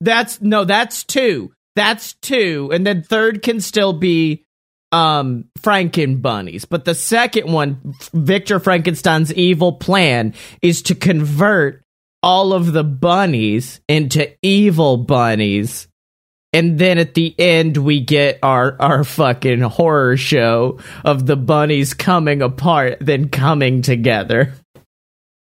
[0.01, 1.53] that's no, that's two.
[1.75, 4.45] That's two, and then third can still be
[4.93, 6.65] um Franken bunnies.
[6.65, 11.83] But the second one, Victor Frankenstein's evil plan is to convert
[12.21, 15.87] all of the bunnies into evil bunnies.
[16.53, 21.95] And then at the end we get our our fucking horror show of the bunnies
[21.95, 24.53] coming apart then coming together.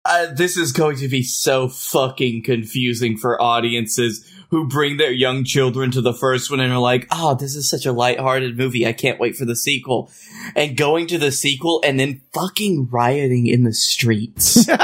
[0.06, 5.44] Uh, this is going to be so fucking confusing for audiences who bring their young
[5.44, 8.86] children to the first one and are like, oh, this is such a lighthearted movie.
[8.86, 10.10] I can't wait for the sequel.
[10.54, 14.68] And going to the sequel and then fucking rioting in the streets.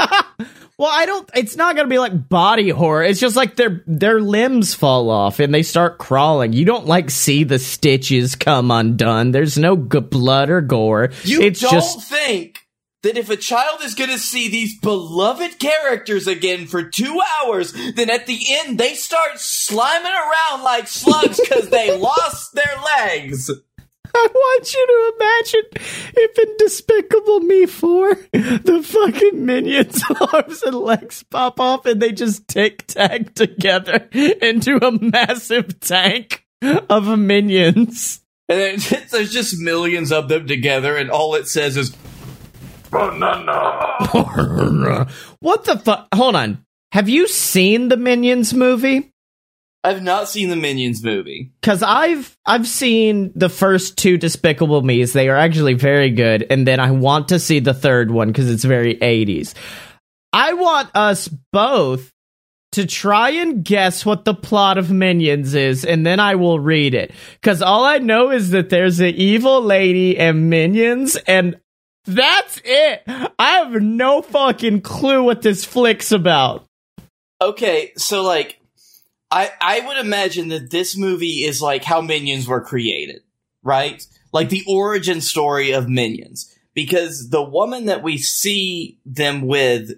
[0.77, 1.29] Well, I don't.
[1.35, 3.03] It's not gonna be like body horror.
[3.03, 6.53] It's just like their their limbs fall off and they start crawling.
[6.53, 9.29] You don't like see the stitches come undone.
[9.29, 11.11] There's no g- blood or gore.
[11.23, 12.60] You it's don't just think
[13.03, 17.73] that if a child is going to see these beloved characters again for two hours,
[17.73, 23.49] then at the end they start sliming around like slugs because they lost their legs?
[24.13, 30.75] I want you to imagine if in Despicable Me 4, the fucking minions' arms and
[30.75, 38.21] legs pop off and they just tic tac together into a massive tank of minions.
[38.49, 38.81] And
[39.11, 41.95] there's just millions of them together, and all it says is,
[45.39, 46.07] what the fuck?
[46.13, 46.65] Hold on.
[46.91, 49.11] Have you seen the Minions movie?
[49.83, 51.51] I've not seen the Minions movie.
[51.61, 55.13] Cause I've I've seen the first two Despicable Me's.
[55.13, 58.49] They are actually very good, and then I want to see the third one because
[58.51, 59.55] it's very 80s.
[60.33, 62.11] I want us both
[62.73, 66.93] to try and guess what the plot of Minions is, and then I will read
[66.93, 67.11] it.
[67.41, 71.59] Cause all I know is that there's an evil lady and minions, and
[72.05, 73.03] that's it.
[73.07, 76.65] I have no fucking clue what this flick's about.
[77.41, 78.59] Okay, so like,
[79.29, 83.21] I I would imagine that this movie is like how Minions were created,
[83.63, 84.05] right?
[84.31, 89.91] Like the origin story of Minions, because the woman that we see them with,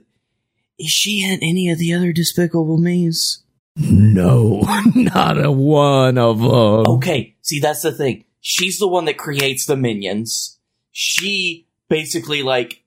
[0.80, 3.44] is she in any of the other Despicable Me's?
[3.76, 4.62] No,
[4.96, 6.96] not a one of them.
[6.96, 8.26] Okay, see that's the thing.
[8.40, 10.60] she's the one that creates the minions.
[10.92, 12.84] She basically like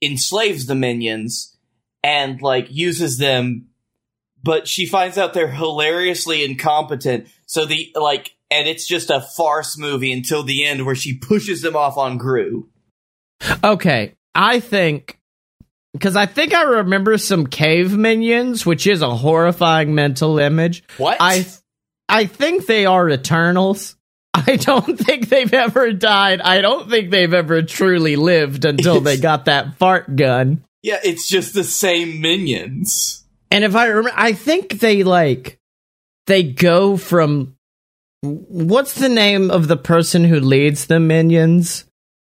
[0.00, 1.58] enslaves the minions
[2.02, 3.66] and like uses them
[4.42, 7.28] but she finds out they're hilariously incompetent.
[7.44, 11.60] So the like and it's just a farce movie until the end where she pushes
[11.60, 12.68] them off on Gru.
[13.62, 15.18] Okay, I think
[15.92, 20.82] because I think I remember some cave minions, which is a horrifying mental image.
[20.96, 21.18] What?
[21.20, 21.46] I
[22.08, 23.96] I think they are Eternals.
[24.34, 26.40] I don't think they've ever died.
[26.40, 30.64] I don't think they've ever truly lived until they got that fart gun.
[30.82, 33.24] Yeah, it's just the same minions.
[33.50, 35.58] And if I remember, I think they like
[36.26, 37.56] they go from
[38.22, 41.84] what's the name of the person who leads the minions?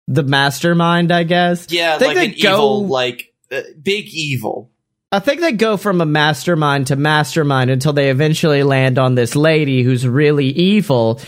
[0.07, 1.67] The mastermind, I guess.
[1.69, 4.71] Yeah, I think like they an go- evil, like uh, big evil.
[5.11, 9.35] I think they go from a mastermind to mastermind until they eventually land on this
[9.35, 11.21] lady who's really evil.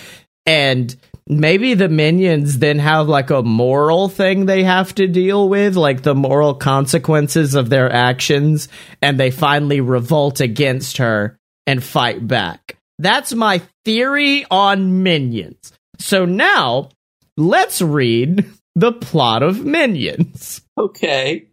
[0.49, 0.95] And
[1.27, 6.01] maybe the minions then have like a moral thing they have to deal with, like
[6.01, 8.67] the moral consequences of their actions.
[8.99, 11.37] And they finally revolt against her
[11.67, 12.77] and fight back.
[12.97, 15.71] That's my theory on minions.
[15.99, 16.89] So now
[17.37, 20.61] let's read the plot of minions.
[20.75, 21.45] Okay.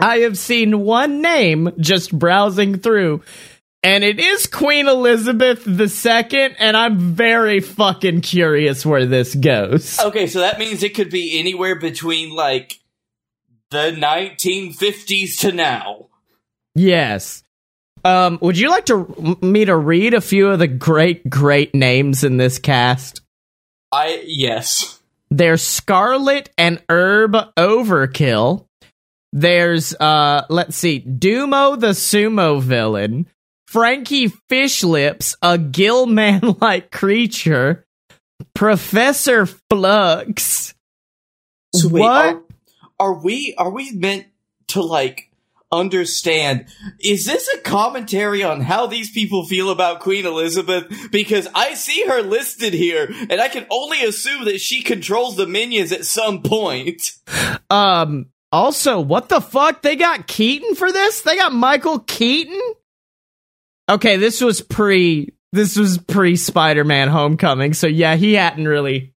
[0.00, 3.22] I have seen one name just browsing through,
[3.82, 9.98] and it is Queen Elizabeth II, and I'm very fucking curious where this goes.
[9.98, 12.78] Okay, so that means it could be anywhere between like
[13.70, 16.06] the 1950s to now.
[16.74, 17.42] Yes.
[18.04, 22.24] Um, would you like to me to read a few of the great, great names
[22.24, 23.22] in this cast?
[23.90, 25.00] I yes.
[25.30, 28.66] There's Scarlet and Herb Overkill.
[29.32, 33.26] There's uh let's see, Dumo the sumo villain,
[33.72, 37.86] Frankie Fishlips, a gill man like creature,
[38.54, 40.74] Professor Flux.
[41.74, 42.36] So wait, what?
[42.36, 42.42] Are,
[43.00, 44.26] are we are we meant
[44.68, 45.30] to like
[45.72, 46.66] understand
[47.00, 52.04] is this a commentary on how these people feel about Queen Elizabeth because I see
[52.06, 56.42] her listed here and I can only assume that she controls the minions at some
[56.42, 57.12] point.
[57.70, 59.80] Um also, what the fuck?
[59.80, 61.22] They got Keaton for this?
[61.22, 62.60] They got Michael Keaton?
[63.88, 69.12] Okay, this was pre this was pre Spider-Man Homecoming, so yeah, he hadn't really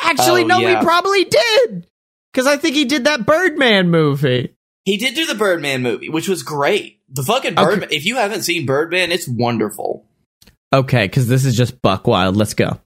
[0.00, 0.78] Actually, Oh, no, yeah.
[0.78, 1.86] he probably did.
[2.32, 4.54] Cuz I think he did that Birdman movie.
[4.84, 7.00] He did do the Birdman movie, which was great.
[7.08, 7.90] The fucking Birdman.
[7.92, 10.06] If you haven't seen Birdman, it's wonderful.
[10.72, 12.36] Okay, because this is just buck wild.
[12.36, 12.80] Let's go.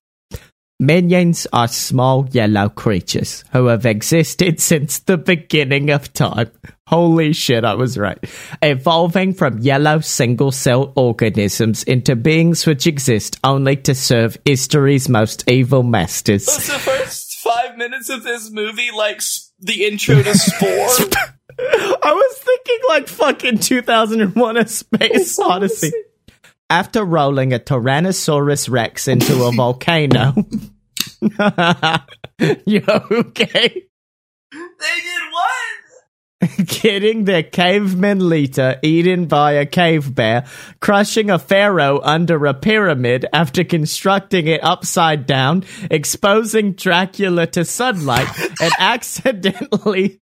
[0.80, 6.50] Minions are small yellow creatures who have existed since the beginning of time.
[6.86, 8.18] Holy shit, I was right.
[8.60, 15.48] Evolving from yellow single cell organisms into beings which exist only to serve history's most
[15.50, 16.46] evil masters.
[16.46, 19.22] Was the first five minutes of this movie like
[19.60, 20.68] the intro to Spore?
[21.58, 25.92] I was thinking like fucking 2001 A Space Odyssey.
[26.68, 30.34] After rolling a Tyrannosaurus Rex into a volcano.
[32.66, 33.84] you okay?
[34.52, 35.13] they did what?
[36.64, 40.46] Getting their caveman Lita eaten by a cave bear,
[40.80, 48.28] crushing a pharaoh under a pyramid after constructing it upside down, exposing Dracula to sunlight,
[48.60, 50.20] and accidentally.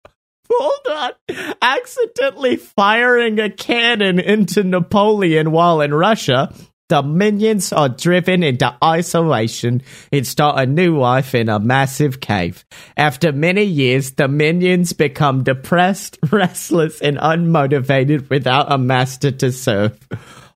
[0.51, 0.87] Hold
[1.29, 1.57] on.
[1.61, 6.55] Accidentally firing a cannon into Napoleon while in Russia.
[6.89, 9.83] The minions are driven into isolation
[10.13, 12.65] and start a new life in a massive cave.
[12.97, 19.99] After many years, the minions become depressed, restless, and unmotivated without a master to serve.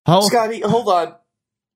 [0.06, 1.14] Oh, Scotty, hold on.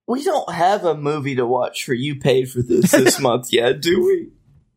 [0.07, 3.81] We don't have a movie to watch for you paid for this this month yet,
[3.81, 4.29] do we?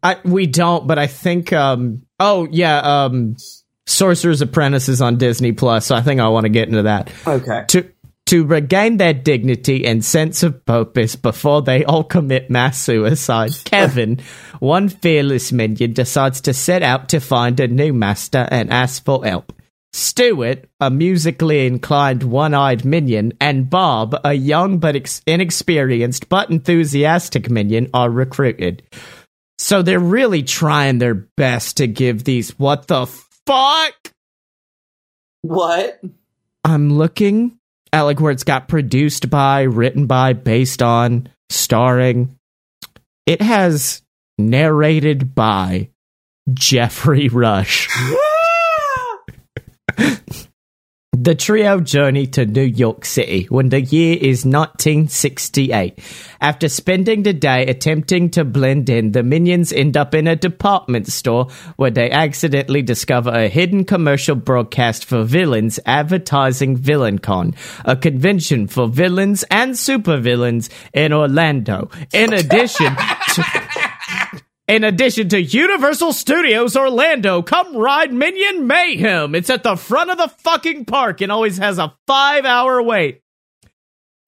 [0.01, 1.53] I, we don't, but I think.
[1.53, 3.35] Um, oh yeah, um,
[3.87, 7.11] Sorcerer's Apprentice is on Disney Plus, so I think I want to get into that.
[7.25, 7.63] Okay.
[7.69, 7.91] to
[8.27, 14.19] to regain their dignity and sense of purpose before they all commit mass suicide, Kevin,
[14.59, 19.25] one fearless minion, decides to set out to find a new master and ask for
[19.25, 19.53] help.
[19.93, 26.49] Stuart, a musically inclined one eyed minion, and Bob, a young but ex- inexperienced but
[26.49, 28.83] enthusiastic minion, are recruited.
[29.57, 33.93] So they're really trying their best to give these what the fuck?
[35.41, 36.01] What?
[36.63, 37.56] I'm looking
[37.93, 42.37] at like where it's got produced by, written by, based on, starring.
[43.25, 44.01] It has
[44.37, 45.89] narrated by
[46.53, 47.89] Geoffrey Rush.
[51.13, 55.97] The trio journey to New York City when the year is 1968.
[56.41, 61.07] After spending the day attempting to blend in, the minions end up in a department
[61.07, 61.47] store
[61.77, 67.55] where they accidentally discover a hidden commercial broadcast for villains advertising VillainCon,
[67.85, 71.89] a convention for villains and supervillains in Orlando.
[72.13, 72.95] In addition
[73.33, 73.43] to
[74.67, 79.33] in addition to Universal Studios Orlando, come ride Minion Mayhem.
[79.33, 83.21] It's at the front of the fucking park and always has a five hour wait.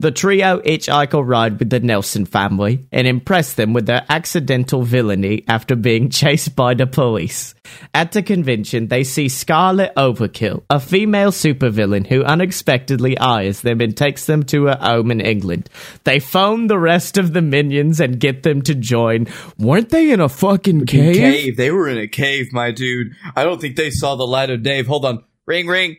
[0.01, 4.83] The trio hitchhike a ride with the Nelson family and impress them with their accidental
[4.83, 7.53] villainy after being chased by the police.
[7.93, 13.95] At the convention, they see Scarlet Overkill, a female supervillain who unexpectedly eyes them and
[13.95, 15.69] takes them to her home in England.
[16.05, 19.27] They phone the rest of the minions and get them to join.
[19.57, 21.17] Weren't they in a fucking cave?
[21.17, 21.57] Cave.
[21.57, 23.15] They were in a cave, my dude.
[23.35, 24.81] I don't think they saw the light of day.
[24.81, 25.25] Hold on.
[25.45, 25.97] Ring, ring.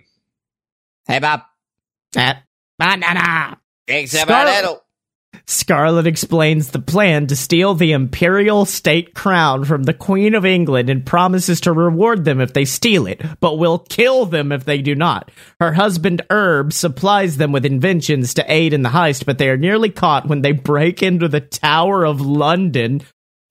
[1.07, 1.43] Hey, Bob.
[2.17, 2.45] At
[2.79, 3.60] banana.
[4.23, 4.55] Scarlet-
[5.47, 10.89] Scarlet explains the plan to steal the imperial state crown from the Queen of England
[10.89, 14.79] and promises to reward them if they steal it, but will kill them if they
[14.79, 15.31] do not.
[15.59, 19.57] Her husband Herb supplies them with inventions to aid in the heist, but they are
[19.57, 23.03] nearly caught when they break into the Tower of London.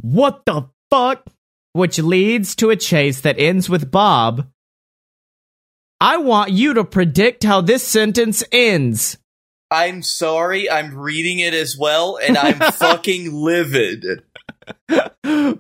[0.02, 1.26] What the fuck?
[1.74, 4.48] Which leads to a chase that ends with Bob.
[6.02, 9.18] I want you to predict how this sentence ends.
[9.72, 14.24] I'm sorry, I'm reading it as well, and I'm fucking livid.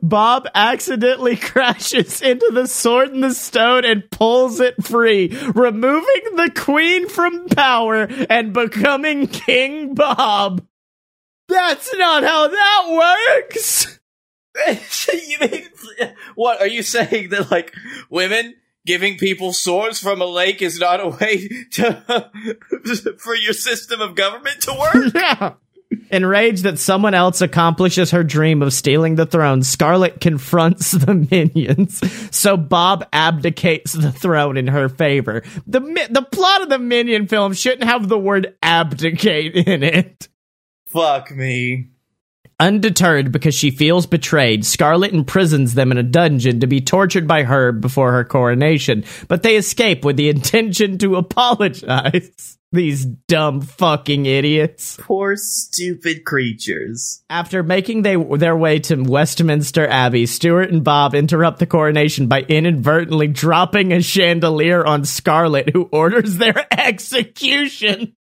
[0.01, 6.51] Bob accidentally crashes into the sword in the stone and pulls it free, removing the
[6.55, 10.66] queen from power and becoming King Bob.
[11.47, 13.99] That's not how that works.
[16.36, 17.74] what are you saying that like
[18.10, 18.55] women
[18.89, 22.31] giving people swords from a lake is not a way to
[23.19, 25.13] for your system of government to work?
[25.15, 25.53] yeah.
[26.09, 32.01] Enraged that someone else accomplishes her dream of stealing the throne, Scarlet confronts the minions.
[32.35, 35.43] So Bob abdicates the throne in her favor.
[35.67, 40.29] The the plot of the minion film shouldn't have the word abdicate in it.
[40.87, 41.89] Fuck me.
[42.62, 47.43] Undeterred because she feels betrayed, Scarlet imprisons them in a dungeon to be tortured by
[47.43, 52.57] Herb before her coronation, but they escape with the intention to apologize.
[52.72, 54.95] These dumb fucking idiots.
[54.99, 57.24] Poor stupid creatures.
[57.28, 62.41] After making they, their way to Westminster Abbey, Stuart and Bob interrupt the coronation by
[62.41, 68.16] inadvertently dropping a chandelier on Scarlet, who orders their execution.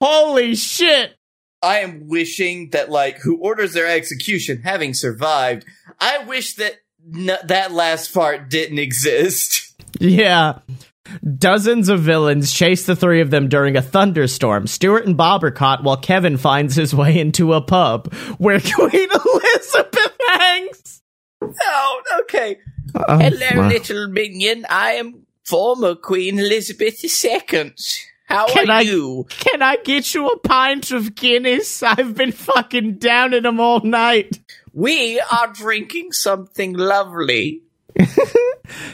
[0.00, 1.17] Holy shit!
[1.62, 5.64] I am wishing that like who orders their execution having survived.
[6.00, 6.74] I wish that
[7.14, 9.74] n- that last part didn't exist.
[9.98, 10.58] Yeah.
[11.38, 14.66] Dozens of villains chase the three of them during a thunderstorm.
[14.66, 19.08] Stuart and Bob are caught while Kevin finds his way into a pub where Queen
[19.10, 21.02] Elizabeth hangs.
[21.42, 22.58] Oh, okay.
[22.94, 24.66] Oh, Hello, little minion.
[24.68, 27.72] I am former Queen Elizabeth II.
[28.28, 29.26] How Can are I- you?
[29.30, 31.82] Can I get you a pint of Guinness?
[31.82, 34.38] I've been fucking down in them all night.
[34.72, 37.62] We are drinking something lovely.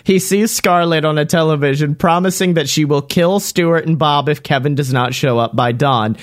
[0.04, 4.42] He sees Scarlet on a television, promising that she will kill Stuart and Bob if
[4.44, 6.16] Kevin does not show up by dawn.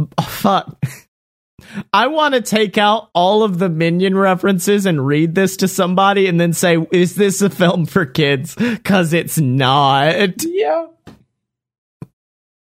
[0.00, 0.76] Oh, fuck.
[1.92, 6.26] I want to take out all of the minion references and read this to somebody
[6.26, 8.56] and then say, is this a film for kids?
[8.56, 10.42] Because it's not.
[10.44, 10.86] Yeah.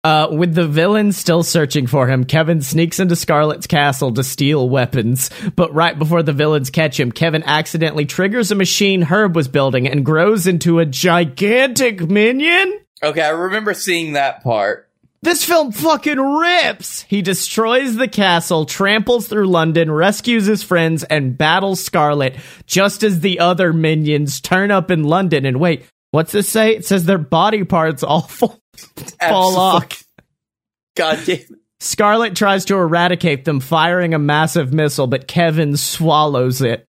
[0.03, 4.68] Uh, with the villain still searching for him, Kevin sneaks into Scarlet's castle to steal
[4.68, 5.28] weapons.
[5.55, 9.86] But right before the villains catch him, Kevin accidentally triggers a machine Herb was building
[9.86, 12.80] and grows into a gigantic minion.
[13.03, 14.88] Okay, I remember seeing that part.
[15.22, 17.03] This film fucking rips!
[17.03, 23.20] He destroys the castle, tramples through London, rescues his friends, and battles Scarlet just as
[23.20, 25.44] the other minions turn up in London.
[25.44, 26.76] And wait, what's this say?
[26.76, 30.04] It says their body parts all fall, fall off.
[30.96, 31.40] God damn.
[31.80, 36.86] Scarlet tries to eradicate them, firing a massive missile, but Kevin swallows it.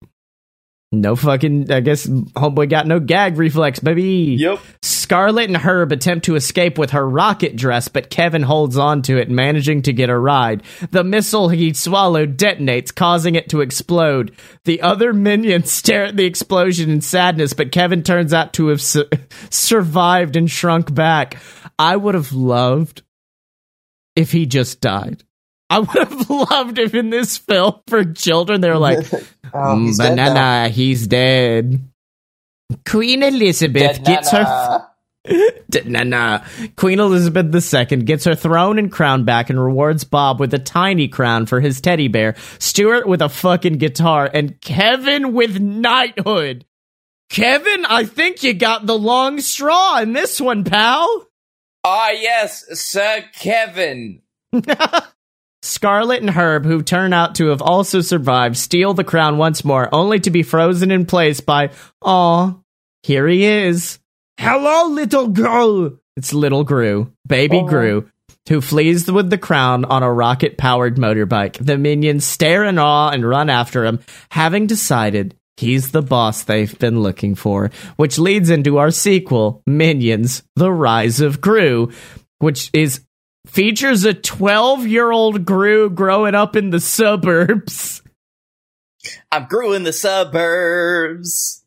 [0.93, 4.35] No fucking, I guess homeboy got no gag reflex, baby.
[4.37, 4.59] Yep.
[4.81, 9.17] Scarlet and Herb attempt to escape with her rocket dress, but Kevin holds on to
[9.17, 10.63] it, managing to get a ride.
[10.91, 14.35] The missile he swallowed detonates, causing it to explode.
[14.65, 18.81] The other minions stare at the explosion in sadness, but Kevin turns out to have
[18.81, 19.09] su-
[19.49, 21.37] survived and shrunk back.
[21.79, 23.01] I would have loved
[24.17, 25.23] if he just died.
[25.71, 29.05] I would have loved if in this film for children they were like,
[29.53, 30.69] Oh, "Mm, he's banana, now.
[30.69, 31.81] he's dead.
[32.87, 34.87] Queen Elizabeth Dead gets her
[35.27, 35.83] nana.
[35.85, 36.43] nah, nah.
[36.77, 41.07] Queen Elizabeth II gets her throne and crown back and rewards Bob with a tiny
[41.07, 46.65] crown for his teddy bear, Stuart with a fucking guitar, and Kevin with knighthood.
[47.29, 51.27] Kevin, I think you got the long straw in this one, pal.
[51.83, 54.21] Ah, yes, Sir Kevin.
[55.63, 59.87] Scarlet and Herb, who turn out to have also survived, steal the crown once more,
[59.93, 61.69] only to be frozen in place by,
[62.01, 62.55] aw,
[63.03, 63.99] here he is.
[64.39, 65.97] Hello, little girl.
[66.17, 67.67] It's little Gru, baby Aw.
[67.67, 68.09] Gru,
[68.49, 71.63] who flees with the crown on a rocket powered motorbike.
[71.63, 73.99] The minions stare in awe and run after him,
[74.29, 80.43] having decided he's the boss they've been looking for, which leads into our sequel, Minions:
[80.55, 81.91] The Rise of Gru,
[82.39, 83.01] which is
[83.45, 88.01] features a 12 year old Gru growing up in the suburbs.
[89.31, 91.63] I'm Gru in the suburbs.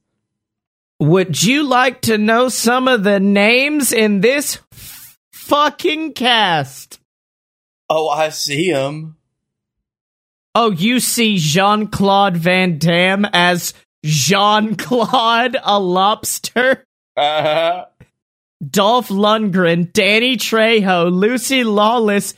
[1.00, 7.00] Would you like to know some of the names in this f- fucking cast?
[7.90, 9.16] Oh, I see him.
[10.54, 16.84] Oh, you see Jean Claude Van Damme as Jean Clawed a lobster?
[17.16, 17.86] Uh-huh.
[18.68, 22.34] Dolph Lundgren, Danny Trejo, Lucy Lawless,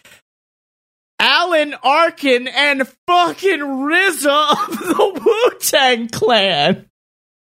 [1.19, 6.87] Alan Arkin, and fucking RZA of the Wu Tang Clan.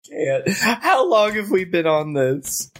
[0.09, 0.49] Can't.
[0.49, 2.71] How long have we been on this?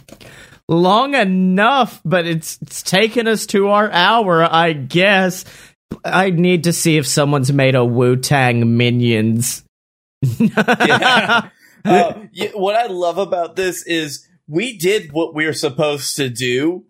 [0.67, 5.45] Long enough, but it's it's taken us to our hour, I guess.
[6.03, 9.63] I need to see if someone's made a Wu Tang Minions.
[10.39, 11.49] Yeah.
[11.85, 16.29] Uh, yeah, what I love about this is we did what we were supposed to
[16.29, 16.85] do,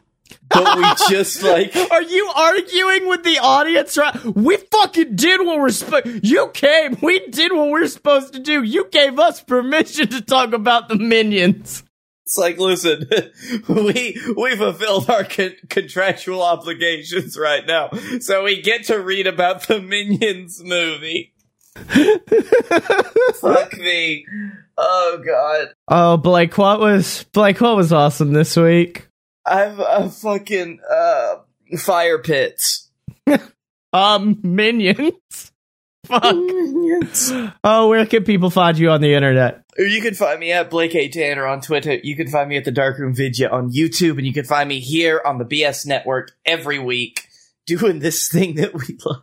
[0.50, 3.98] but we just like Are you arguing with the audience?
[3.98, 4.24] Right?
[4.26, 6.26] We fucking did what we're supposed.
[6.28, 6.98] You came.
[7.02, 8.64] We did what we're supposed to do.
[8.64, 11.84] You gave us permission to talk about the minions.
[12.26, 13.08] it's like listen,
[13.70, 19.68] we we fulfilled our con- contractual obligations right now, so we get to read about
[19.68, 21.34] the Minions movie.
[23.36, 24.26] Fuck me.
[24.78, 25.74] Oh god.
[25.88, 27.62] Oh, Blake, what was Blake?
[27.62, 29.08] What was awesome this week?
[29.46, 31.36] I've a fucking uh
[31.78, 32.90] fire pits.
[33.94, 35.12] Um, minions.
[36.08, 36.36] Fuck.
[36.36, 37.32] Minions.
[37.64, 39.62] Oh, where can people find you on the internet?
[39.78, 41.08] You can find me at Blake A.
[41.10, 42.00] Tanner on Twitter.
[42.02, 44.80] You can find me at the Darkroom Vidya on YouTube, and you can find me
[44.80, 47.28] here on the BS Network every week
[47.68, 49.22] doing this thing that we love.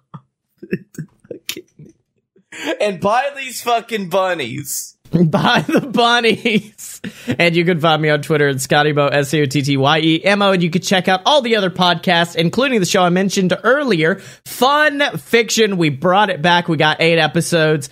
[2.80, 4.96] and buy these fucking bunnies.
[5.30, 7.00] Buy the bunnies.
[7.26, 9.98] And you can find me on Twitter at ScottyMo, S A O T T Y
[9.98, 10.52] E M O.
[10.52, 14.16] And you can check out all the other podcasts, including the show I mentioned earlier,
[14.44, 15.78] Fun Fiction.
[15.78, 16.68] We brought it back.
[16.68, 17.90] We got eight episodes.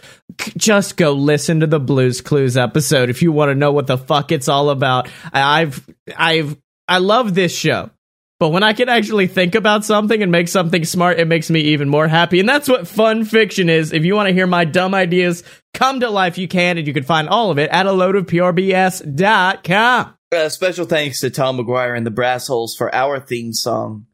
[0.56, 3.98] Just go listen to the Blues Clues episode if you want to know what the
[3.98, 5.08] fuck it's all about.
[5.32, 5.84] I've,
[6.16, 6.56] I've,
[6.86, 7.90] I love this show.
[8.38, 11.60] But when I can actually think about something and make something smart, it makes me
[11.60, 12.38] even more happy.
[12.38, 13.92] And that's what fun fiction is.
[13.92, 15.42] If you want to hear my dumb ideas
[15.74, 18.14] come to life, you can, and you can find all of it at a load
[18.14, 20.14] of purebs.com.
[20.30, 24.06] Uh, special thanks to Tom McGuire and the Brassholes for our theme song,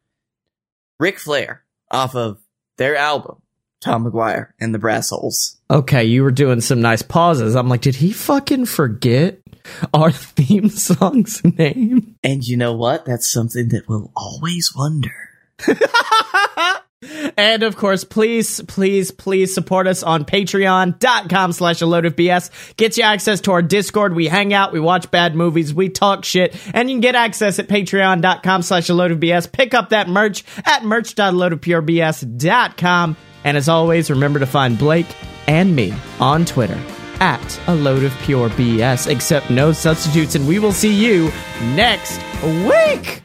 [0.98, 2.38] Ric Flair, off of
[2.78, 3.42] their album,
[3.82, 5.60] Tom McGuire and the Brassholes.
[5.70, 7.56] Okay, you were doing some nice pauses.
[7.56, 9.40] I'm like, did he fucking forget
[9.92, 12.16] our theme song's name?
[12.22, 13.04] And you know what?
[13.04, 15.12] That's something that we'll always wonder.
[17.36, 22.74] and of course, please, please, please support us on patreon.com slash a load of BS.
[22.76, 24.14] Get you access to our Discord.
[24.14, 27.58] We hang out, we watch bad movies, we talk shit, and you can get access
[27.58, 29.52] at patreon.com slash a load of BS.
[29.52, 33.16] Pick up that merch at merch.loadofpurebs.com.
[33.44, 35.06] And as always, remember to find Blake
[35.46, 36.80] and me on Twitter
[37.20, 41.32] at a load of pure BS, except no substitutes, and we will see you
[41.74, 43.23] next week.